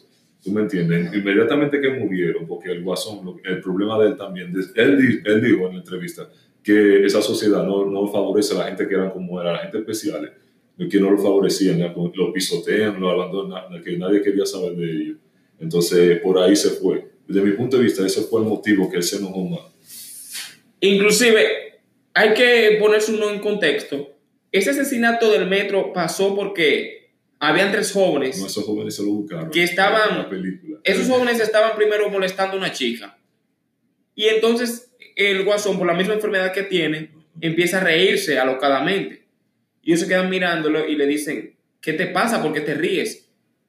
[0.43, 1.15] ¿Tú me entiendes?
[1.15, 5.75] Inmediatamente que murieron, porque el guasón, el problema de él también, él, él dijo en
[5.75, 6.29] la entrevista
[6.67, 9.79] que esa sociedad no, no favorece a la gente que eran como era, la gente
[9.79, 10.33] especiales
[10.91, 15.17] que no lo favorecían, lo pisotean, lo abandonan, que nadie quería saber de ellos.
[15.59, 17.09] Entonces, por ahí se fue.
[17.27, 19.61] Desde mi punto de vista, ese fue el motivo que él se enojó más.
[20.81, 21.81] Inclusive,
[22.12, 24.11] hay que ponerse uno en contexto.
[24.53, 28.39] Ese asesinato del metro pasó porque habían tres jóvenes.
[28.39, 29.51] No, esos jóvenes se lo buscaron.
[29.51, 30.79] Que estaban- en la película.
[30.85, 33.19] Esos jóvenes estaban primero molestando a una chica.
[34.14, 34.86] Y entonces
[35.17, 39.27] el guasón, por la misma enfermedad que tiene, empieza a reírse alocadamente.
[39.83, 42.43] Y ellos se quedan mirándolo y le dicen, ¿qué te pasa?
[42.43, 43.29] ¿Por qué te ríes?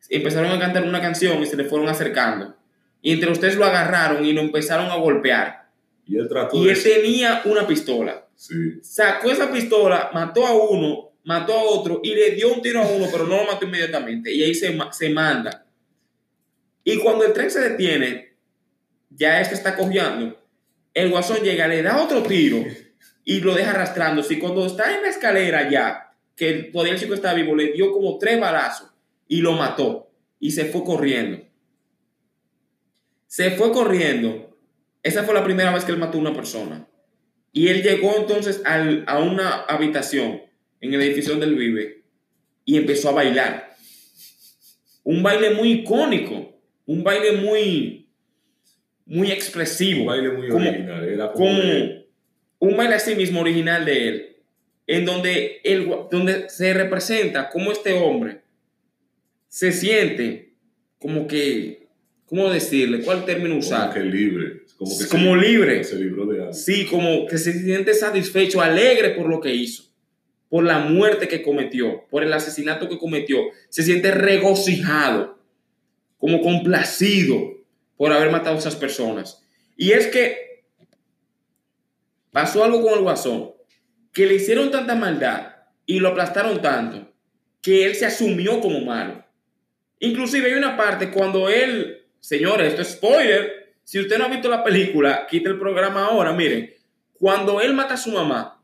[0.09, 2.55] Empezaron a cantar una canción y se le fueron acercando.
[3.01, 5.69] Y entre ustedes lo agarraron y lo empezaron a golpear.
[6.05, 6.71] Y él trató Y de...
[6.73, 8.27] él tenía una pistola.
[8.35, 12.81] Sí, Sacó esa pistola, mató a uno, mató a otro y le dio un tiro
[12.81, 14.31] a uno, pero no lo mató inmediatamente.
[14.31, 15.65] Y ahí se, se manda.
[16.83, 18.33] Y cuando el tren se detiene,
[19.09, 20.36] ya este está cojeando,
[20.97, 22.65] el guasón llega, le da otro tiro
[23.23, 24.33] y lo deja arrastrándose.
[24.33, 27.91] Y cuando está en la escalera ya, que todavía el chico estaba vivo, le dio
[27.91, 28.89] como tres balazos
[29.27, 30.09] y lo mató.
[30.39, 31.45] Y se fue corriendo.
[33.27, 34.57] Se fue corriendo.
[35.03, 36.87] Esa fue la primera vez que él mató a una persona.
[37.53, 40.41] Y él llegó entonces a una habitación
[40.81, 42.05] en el edificio donde él vive
[42.65, 43.75] y empezó a bailar.
[45.03, 48.06] Un baile muy icónico, un baile muy,
[49.07, 50.01] muy expresivo.
[50.01, 51.03] un baile muy Como- original.
[51.09, 51.47] Era como...
[51.47, 52.07] como de-
[52.59, 54.35] un baile así mismo original de él,
[54.87, 58.41] en donde, él, donde se representa cómo este hombre
[59.47, 60.53] se siente
[60.99, 61.87] como que,
[62.25, 63.01] ¿cómo decirle?
[63.01, 63.93] ¿Cuál término como usar?
[63.93, 64.63] que libre.
[64.77, 65.83] Como, que Como se, libre.
[65.83, 66.53] Se libró de algo.
[66.53, 69.83] Sí, como que se siente satisfecho, alegre por lo que hizo,
[70.49, 73.39] por la muerte que cometió, por el asesinato que cometió.
[73.69, 75.37] Se siente regocijado,
[76.17, 77.56] como complacido
[77.97, 79.43] por haber matado a esas personas.
[79.75, 80.63] Y es que
[82.31, 83.51] pasó algo con el guasón,
[84.13, 87.11] que le hicieron tanta maldad y lo aplastaron tanto,
[87.61, 89.25] que él se asumió como malo.
[89.99, 94.49] Inclusive hay una parte cuando él, señores, esto es spoiler, si usted no ha visto
[94.49, 96.73] la película, quita el programa ahora, miren,
[97.13, 98.61] cuando él mata a su mamá,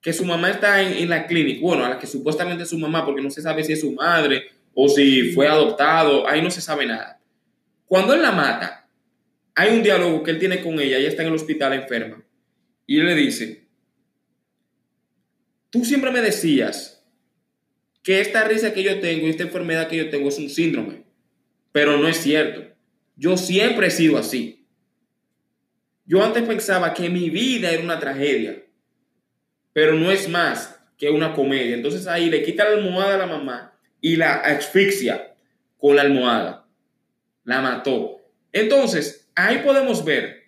[0.00, 2.78] que su mamá está en, en la clínica, bueno, a la que supuestamente es su
[2.78, 6.50] mamá, porque no se sabe si es su madre o si fue adoptado, ahí no
[6.50, 7.20] se sabe nada.
[7.92, 8.88] Cuando él la mata,
[9.54, 12.24] hay un diálogo que él tiene con ella, ella está en el hospital enferma,
[12.86, 13.66] y él le dice,
[15.68, 17.04] tú siempre me decías
[18.02, 21.04] que esta risa que yo tengo y esta enfermedad que yo tengo es un síndrome,
[21.70, 22.64] pero no es cierto.
[23.14, 24.66] Yo siempre he sido así.
[26.06, 28.64] Yo antes pensaba que mi vida era una tragedia,
[29.74, 31.74] pero no es más que una comedia.
[31.74, 35.34] Entonces ahí le quita la almohada a la mamá y la asfixia
[35.76, 36.61] con la almohada.
[37.44, 38.20] La mató.
[38.52, 40.42] Entonces, ahí podemos ver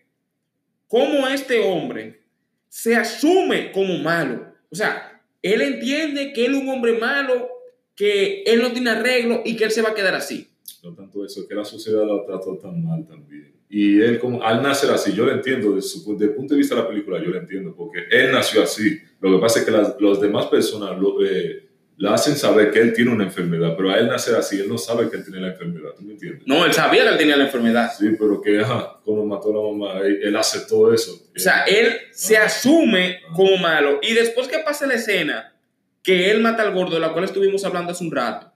[0.89, 2.21] cómo este hombre
[2.69, 4.47] se asume como malo.
[4.71, 7.49] O sea, él entiende que él es un hombre malo,
[7.95, 10.49] que él no tiene arreglo y que él se va a quedar así.
[10.83, 13.55] No tanto eso, que la sociedad lo trató tan mal también.
[13.69, 16.83] Y él, como al nacer así, yo lo entiendo, desde, el punto de vista de
[16.83, 19.01] la película, yo lo entiendo, porque él nació así.
[19.21, 21.64] Lo que pasa es que las los demás personas lo, eh,
[21.97, 24.79] le hacen saber que él tiene una enfermedad, pero a él nacer así, él no
[24.79, 26.43] sabe que él tiene la enfermedad, ¿tú me entiendes?
[26.47, 27.93] No, él sabía que él tenía la enfermedad.
[27.97, 31.13] Sí, pero que, ajá, cuando mató a la mamá, él, él aceptó eso.
[31.35, 34.01] O sea, él se asume como malo.
[34.03, 35.55] Y después que pasa la escena,
[36.03, 38.53] que él mata al gordo, de la cual estuvimos hablando hace un rato,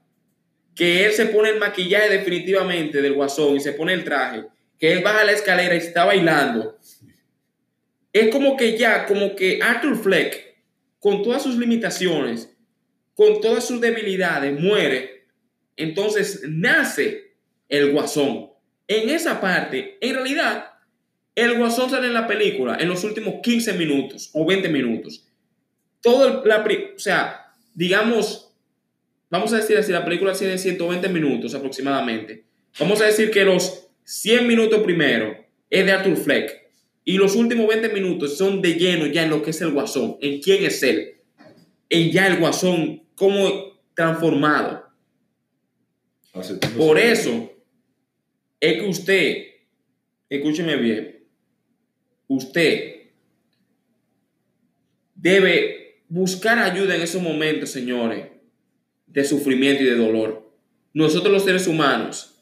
[0.75, 4.45] que él se pone el maquillaje definitivamente del guasón y se pone el traje,
[4.77, 6.77] que él baja la escalera y está bailando.
[8.13, 10.55] es como que ya, como que Arthur Fleck,
[10.99, 12.55] con todas sus limitaciones,
[13.19, 15.25] con todas sus debilidades, muere.
[15.75, 17.33] Entonces nace
[17.67, 18.51] el guasón.
[18.87, 20.71] En esa parte, en realidad,
[21.35, 25.27] el guasón sale en la película en los últimos 15 minutos o 20 minutos.
[26.01, 28.53] Todo la, o sea, digamos,
[29.29, 32.45] vamos a decir así, la película tiene 120 minutos aproximadamente.
[32.79, 35.35] Vamos a decir que los 100 minutos primero
[35.69, 36.71] es de Arthur Fleck
[37.03, 40.15] y los últimos 20 minutos son de lleno ya en lo que es el guasón,
[40.21, 41.15] en quién es él,
[41.89, 44.87] en ya el guasón, como transformado.
[46.77, 47.51] Por eso
[48.59, 49.43] es que usted,
[50.29, 51.27] escúcheme bien,
[52.27, 53.09] usted
[55.13, 58.25] debe buscar ayuda en esos momentos, señores,
[59.05, 60.51] de sufrimiento y de dolor.
[60.93, 62.41] Nosotros los seres humanos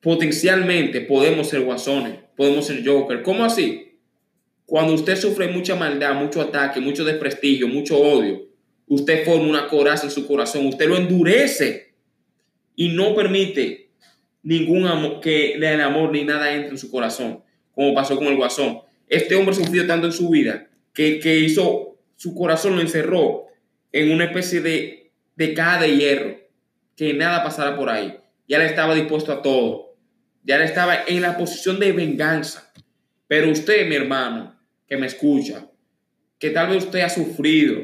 [0.00, 3.22] potencialmente podemos ser guasones podemos ser Joker.
[3.22, 3.98] ¿Cómo así?
[4.64, 8.47] Cuando usted sufre mucha maldad, mucho ataque, mucho desprestigio, mucho odio,
[8.88, 11.94] usted forma una coraza en su corazón, usted lo endurece
[12.74, 13.90] y no permite
[14.42, 18.36] ningún amor, que el amor ni nada entre en su corazón, como pasó con el
[18.36, 18.80] guasón.
[19.08, 23.46] Este hombre sufrió tanto en su vida que, que hizo, su corazón lo encerró
[23.92, 26.36] en una especie de, de caja de hierro,
[26.96, 28.16] que nada pasara por ahí.
[28.48, 29.88] Ya le estaba dispuesto a todo
[30.48, 32.72] ya estaba en la posición de venganza.
[33.26, 35.68] Pero usted, mi hermano, que me escucha,
[36.38, 37.82] que tal vez usted ha sufrido,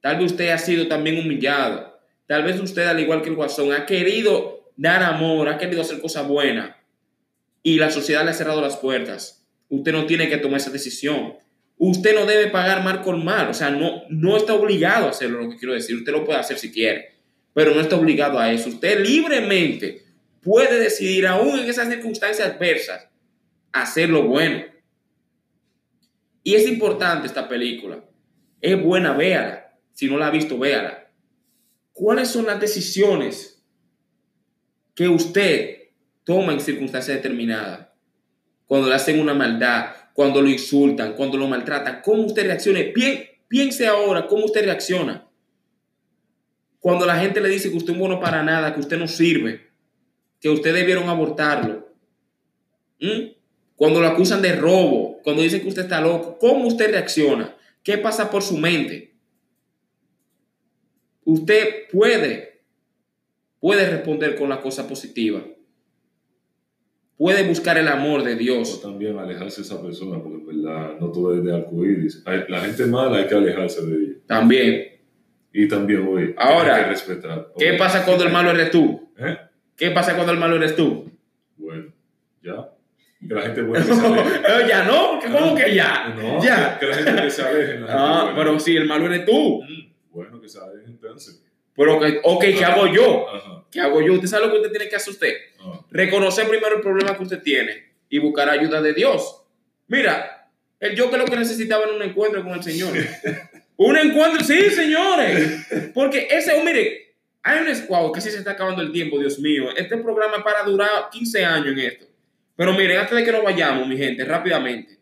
[0.00, 3.72] tal vez usted ha sido también humillado, tal vez usted, al igual que el guasón,
[3.72, 6.74] ha querido dar amor, ha querido hacer cosas buenas
[7.62, 9.46] y la sociedad le ha cerrado las puertas.
[9.68, 11.34] Usted no tiene que tomar esa decisión.
[11.76, 15.42] Usted no debe pagar mal con mal, o sea, no, no está obligado a hacerlo,
[15.42, 15.96] lo que quiero decir.
[15.96, 17.14] Usted lo puede hacer si quiere,
[17.54, 18.68] pero no está obligado a eso.
[18.68, 20.02] Usted libremente
[20.42, 23.08] puede decidir, aún en esas circunstancias adversas,
[23.72, 24.64] hacer lo bueno.
[26.42, 28.02] Y es importante esta película.
[28.60, 29.69] Es buena, véala.
[30.00, 31.10] Si no la ha visto, véala.
[31.92, 33.62] ¿Cuáles son las decisiones
[34.94, 35.90] que usted
[36.24, 37.88] toma en circunstancias determinadas?
[38.64, 42.80] Cuando le hacen una maldad, cuando lo insultan, cuando lo maltratan, ¿cómo usted reacciona?
[43.46, 45.28] Piense ahora cómo usted reacciona.
[46.78, 49.68] Cuando la gente le dice que usted es bueno para nada, que usted no sirve,
[50.40, 51.94] que ustedes debieron abortarlo.
[53.76, 57.54] Cuando lo acusan de robo, cuando dicen que usted está loco, ¿cómo usted reacciona?
[57.82, 59.09] ¿Qué pasa por su mente?
[61.30, 62.62] Usted puede,
[63.60, 65.40] puede responder con la cosa positiva.
[67.16, 68.82] Puede buscar el amor de Dios.
[68.82, 72.24] También alejarse de esa persona, porque verdad no todo es de arcoíris.
[72.48, 74.14] La gente mala hay que alejarse de ella.
[74.26, 75.00] También.
[75.52, 77.52] Y también, hoy Ahora, hay que respetar.
[77.56, 79.12] ¿Qué pasa cuando el malo eres tú?
[79.16, 79.36] ¿Eh?
[79.76, 81.12] ¿Qué pasa cuando el malo eres tú?
[81.56, 81.92] Bueno,
[82.42, 82.70] ya.
[83.28, 83.84] Que la gente buena.
[83.84, 86.12] Eh, ya no, ¿cómo que ya?
[86.16, 86.76] No, ya.
[86.78, 87.84] Que, la gente que se aleje.
[87.88, 89.62] Ah, pero si el malo eres tú.
[89.62, 91.42] Mm, bueno, que aleje entonces.
[91.76, 93.26] Pero, ok, ¿qué hago yo?
[93.70, 94.14] ¿Qué hago yo?
[94.14, 95.34] ¿Usted sabe lo que usted tiene que hacer usted?
[95.90, 99.44] Reconocer primero el problema que usted tiene y buscar ayuda de Dios.
[99.86, 100.48] Mira,
[100.78, 102.92] el yo que lo que necesitaba era un encuentro con el Señor.
[103.76, 105.66] un encuentro, sí, señores.
[105.94, 109.70] Porque ese, oh, mire, hay un wow, casi se está acabando el tiempo, Dios mío.
[109.76, 112.06] Este programa es para durar 15 años en esto.
[112.56, 114.99] Pero miren, antes de que nos vayamos, mi gente, rápidamente.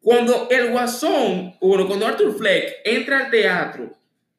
[0.00, 3.92] Cuando el Guasón, bueno, cuando Arthur Fleck entra al teatro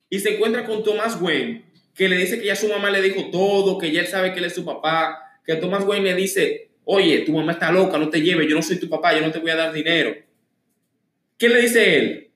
[0.09, 3.29] y se encuentra con Thomas Wayne, que le dice que ya su mamá le dijo
[3.31, 6.71] todo, que ya él sabe que él es su papá, que Thomas Wayne le dice,
[6.83, 9.31] oye, tu mamá está loca, no te lleves, yo no soy tu papá, yo no
[9.31, 10.15] te voy a dar dinero.
[11.37, 12.31] ¿Qué le dice él?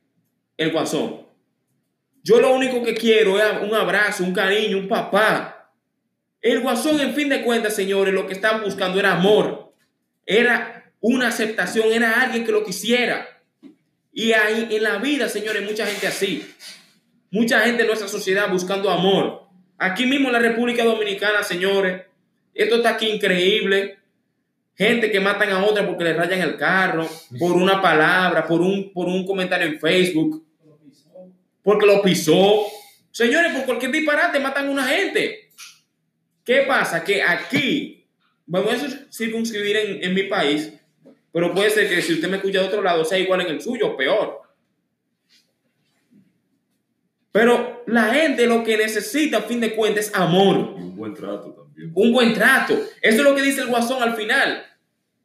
[0.58, 1.26] El Guasón.
[2.26, 5.72] Yo lo único que quiero es un abrazo, un cariño, un papá.
[6.42, 9.76] El guasón, en fin de cuentas, señores, lo que estaban buscando era amor.
[10.26, 13.28] Era una aceptación, era alguien que lo quisiera.
[14.12, 16.46] Y ahí en la vida, señores, mucha gente así.
[17.32, 19.44] Mucha gente en nuestra sociedad buscando amor.
[19.78, 22.04] Aquí mismo en la República Dominicana, señores,
[22.54, 24.00] esto está aquí increíble.
[24.78, 28.92] Gente que matan a otra porque le rayan el carro, por una palabra, por un,
[28.94, 30.46] por un comentario en Facebook
[31.66, 32.68] porque lo pisó.
[33.12, 35.50] Señores, por cualquier disparate matan a una gente.
[36.46, 37.04] ¿Qué pasa?
[37.04, 38.06] Que aquí,
[38.46, 40.72] vamos a circunscribir en, en mi país,
[41.36, 43.60] pero puede ser que si usted me escucha de otro lado sea igual en el
[43.60, 44.40] suyo, peor.
[47.34, 50.56] Pero la gente lo que necesita, a fin de cuentas, es amor.
[50.56, 51.92] un buen trato también.
[51.94, 52.76] Un buen trato.
[53.02, 54.64] Eso es lo que dice el guasón al final.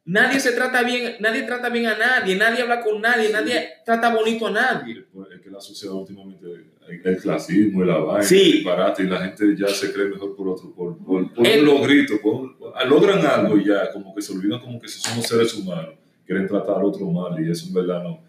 [0.03, 4.13] Nadie se trata bien, nadie trata bien a nadie, nadie habla con nadie, nadie trata
[4.13, 5.05] bonito a nadie.
[5.33, 6.45] Es que la sociedad últimamente,
[6.89, 8.65] el clasismo, el vaina, sí.
[8.67, 12.19] el y la gente ya se cree mejor por otro, por, por, por los gritos,
[12.85, 16.00] logran algo y ya, como que se olvidan como que somos seres humanos.
[16.25, 18.19] Quieren tratar al otro mal y eso en verdad no.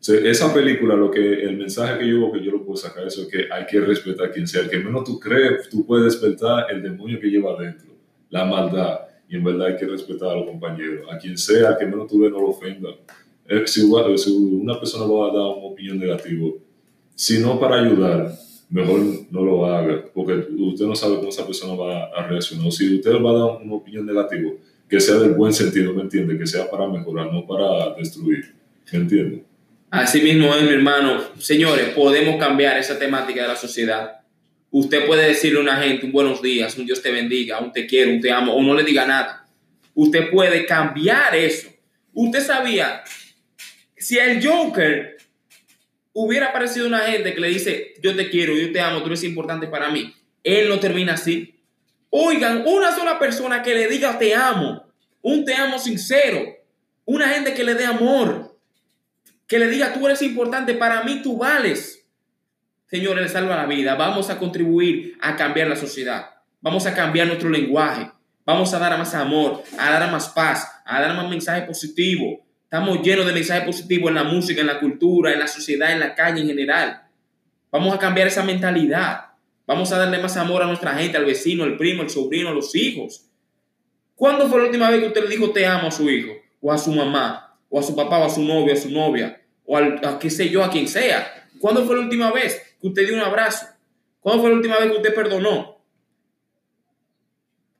[0.00, 3.28] esa película, lo que, el mensaje que yo que yo lo puedo sacar, eso es
[3.28, 4.62] que hay que respetar a quien sea.
[4.62, 7.92] El que menos tú crees, tú puedes despertar el demonio que lleva adentro,
[8.30, 9.00] la maldad.
[9.28, 11.06] Y en verdad hay que respetar a los compañeros.
[11.10, 12.90] A quien sea, a que menos tú ves, no lo ofenda.
[13.48, 16.50] Eh, si, una persona va a dar una opinión negativa,
[17.14, 18.32] si no para ayudar,
[18.68, 22.70] mejor no lo haga, porque usted no sabe cómo esa persona va a reaccionar.
[22.72, 24.50] Si usted va a dar una opinión negativa,
[24.88, 26.38] que sea del buen sentido, ¿me entiende?
[26.38, 28.54] Que sea para mejorar, no para destruir,
[28.92, 29.44] ¿me entiende?
[29.90, 31.22] Así mismo es, mi hermano.
[31.38, 34.20] Señores, podemos cambiar esa temática de la sociedad.
[34.70, 37.86] Usted puede decirle a una gente un buenos días, un Dios te bendiga, un te
[37.86, 39.46] quiero, un te amo, o no le diga nada.
[39.94, 41.68] Usted puede cambiar eso.
[42.12, 43.02] Usted sabía,
[43.96, 45.16] si el Joker
[46.12, 49.24] hubiera aparecido una gente que le dice, yo te quiero, yo te amo, tú eres
[49.24, 51.55] importante para mí, él no termina así.
[52.18, 54.86] Oigan, una sola persona que le diga te amo,
[55.20, 56.46] un te amo sincero,
[57.04, 58.58] una gente que le dé amor,
[59.46, 62.06] que le diga tú eres importante, para mí tú vales.
[62.86, 63.96] Señores, le salva la vida.
[63.96, 66.30] Vamos a contribuir a cambiar la sociedad.
[66.62, 68.10] Vamos a cambiar nuestro lenguaje.
[68.46, 72.46] Vamos a dar más amor, a dar más paz, a dar más mensaje positivo.
[72.62, 76.00] Estamos llenos de mensajes positivos en la música, en la cultura, en la sociedad, en
[76.00, 77.02] la calle en general.
[77.70, 79.35] Vamos a cambiar esa mentalidad.
[79.66, 82.52] Vamos a darle más amor a nuestra gente, al vecino, al primo, al sobrino, a
[82.52, 83.26] los hijos.
[84.14, 86.32] ¿Cuándo fue la última vez que usted le dijo te amo a su hijo?
[86.60, 89.42] O a su mamá, o a su papá, o a su novio, a su novia,
[89.64, 91.48] o a qué sé yo, a quien sea.
[91.60, 93.66] ¿Cuándo fue la última vez que usted dio un abrazo?
[94.20, 95.76] ¿Cuándo fue la última vez que usted perdonó?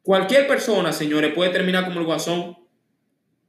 [0.02, 2.56] Cualquier persona, señores, puede terminar como el guasón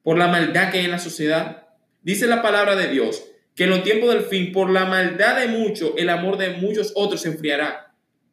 [0.04, 1.68] por la maldad que hay en la sociedad.
[2.02, 3.26] Dice la palabra de Dios
[3.56, 6.94] que en los tiempos del fin, por la maldad de muchos, el amor de muchos
[6.96, 7.87] otros se enfriará.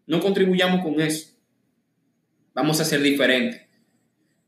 [0.06, 1.30] No contribuyamos con eso.
[2.54, 3.62] Vamos a ser diferentes.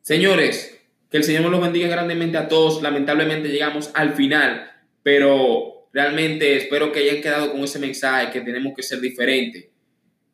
[0.03, 0.81] Señores,
[1.11, 2.83] que el Señor los bendiga grandemente a todos.
[2.83, 4.71] Lamentablemente llegamos al final,
[5.03, 9.67] pero realmente espero que hayan quedado con ese mensaje que tenemos que ser diferentes.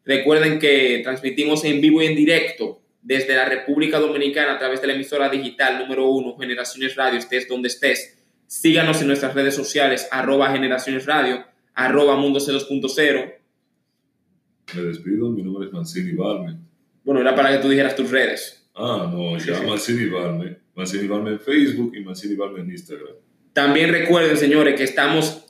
[0.04, 4.88] Recuerden que transmitimos en vivo y en directo desde la República Dominicana a través de
[4.88, 8.18] la emisora digital número uno, Generaciones Radio, estés donde estés.
[8.46, 13.41] Síganos en nuestras redes sociales, arroba Generaciones Radio, arroba Mundo C2.0
[14.74, 16.56] me despido, mi nombre es Mancini Balme.
[17.04, 18.68] Bueno, era para que tú dijeras tus redes.
[18.74, 20.56] Ah, no, ya Mancini Balme.
[20.74, 23.14] Mancini Balme en Facebook y Mancini Balme en Instagram.
[23.52, 25.44] También recuerden, señores, que estamos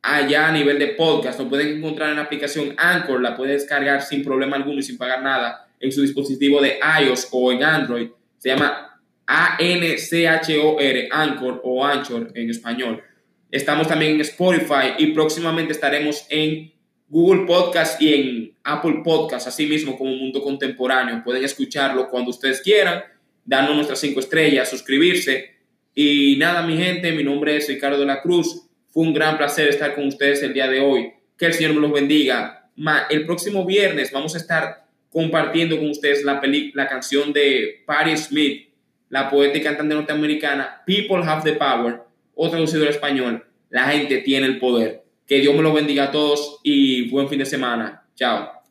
[0.00, 1.38] allá a nivel de podcast.
[1.38, 4.98] Nos pueden encontrar en la aplicación Anchor, la pueden descargar sin problema alguno y sin
[4.98, 8.08] pagar nada en su dispositivo de iOS o en Android.
[8.38, 13.02] Se llama A-N-C-H-O-R, Anchor o Anchor en español.
[13.50, 16.72] Estamos también en Spotify y próximamente estaremos en
[17.12, 21.22] Google Podcast y en Apple Podcast, así mismo como Mundo Contemporáneo.
[21.22, 23.02] Pueden escucharlo cuando ustedes quieran,
[23.44, 25.56] darnos nuestras cinco estrellas, suscribirse.
[25.94, 28.62] Y nada, mi gente, mi nombre es Ricardo de la Cruz.
[28.88, 31.12] Fue un gran placer estar con ustedes el día de hoy.
[31.36, 32.70] Que el Señor me los bendiga.
[33.10, 36.40] El próximo viernes vamos a estar compartiendo con ustedes la,
[36.72, 38.70] la canción de Patti Smith,
[39.10, 42.00] la poeta y cantante norteamericana, People Have the Power,
[42.34, 45.01] o traducido al español, La gente tiene el poder.
[45.32, 48.04] Que Dios me lo bendiga a todos y buen fin de semana.
[48.14, 48.61] Chao.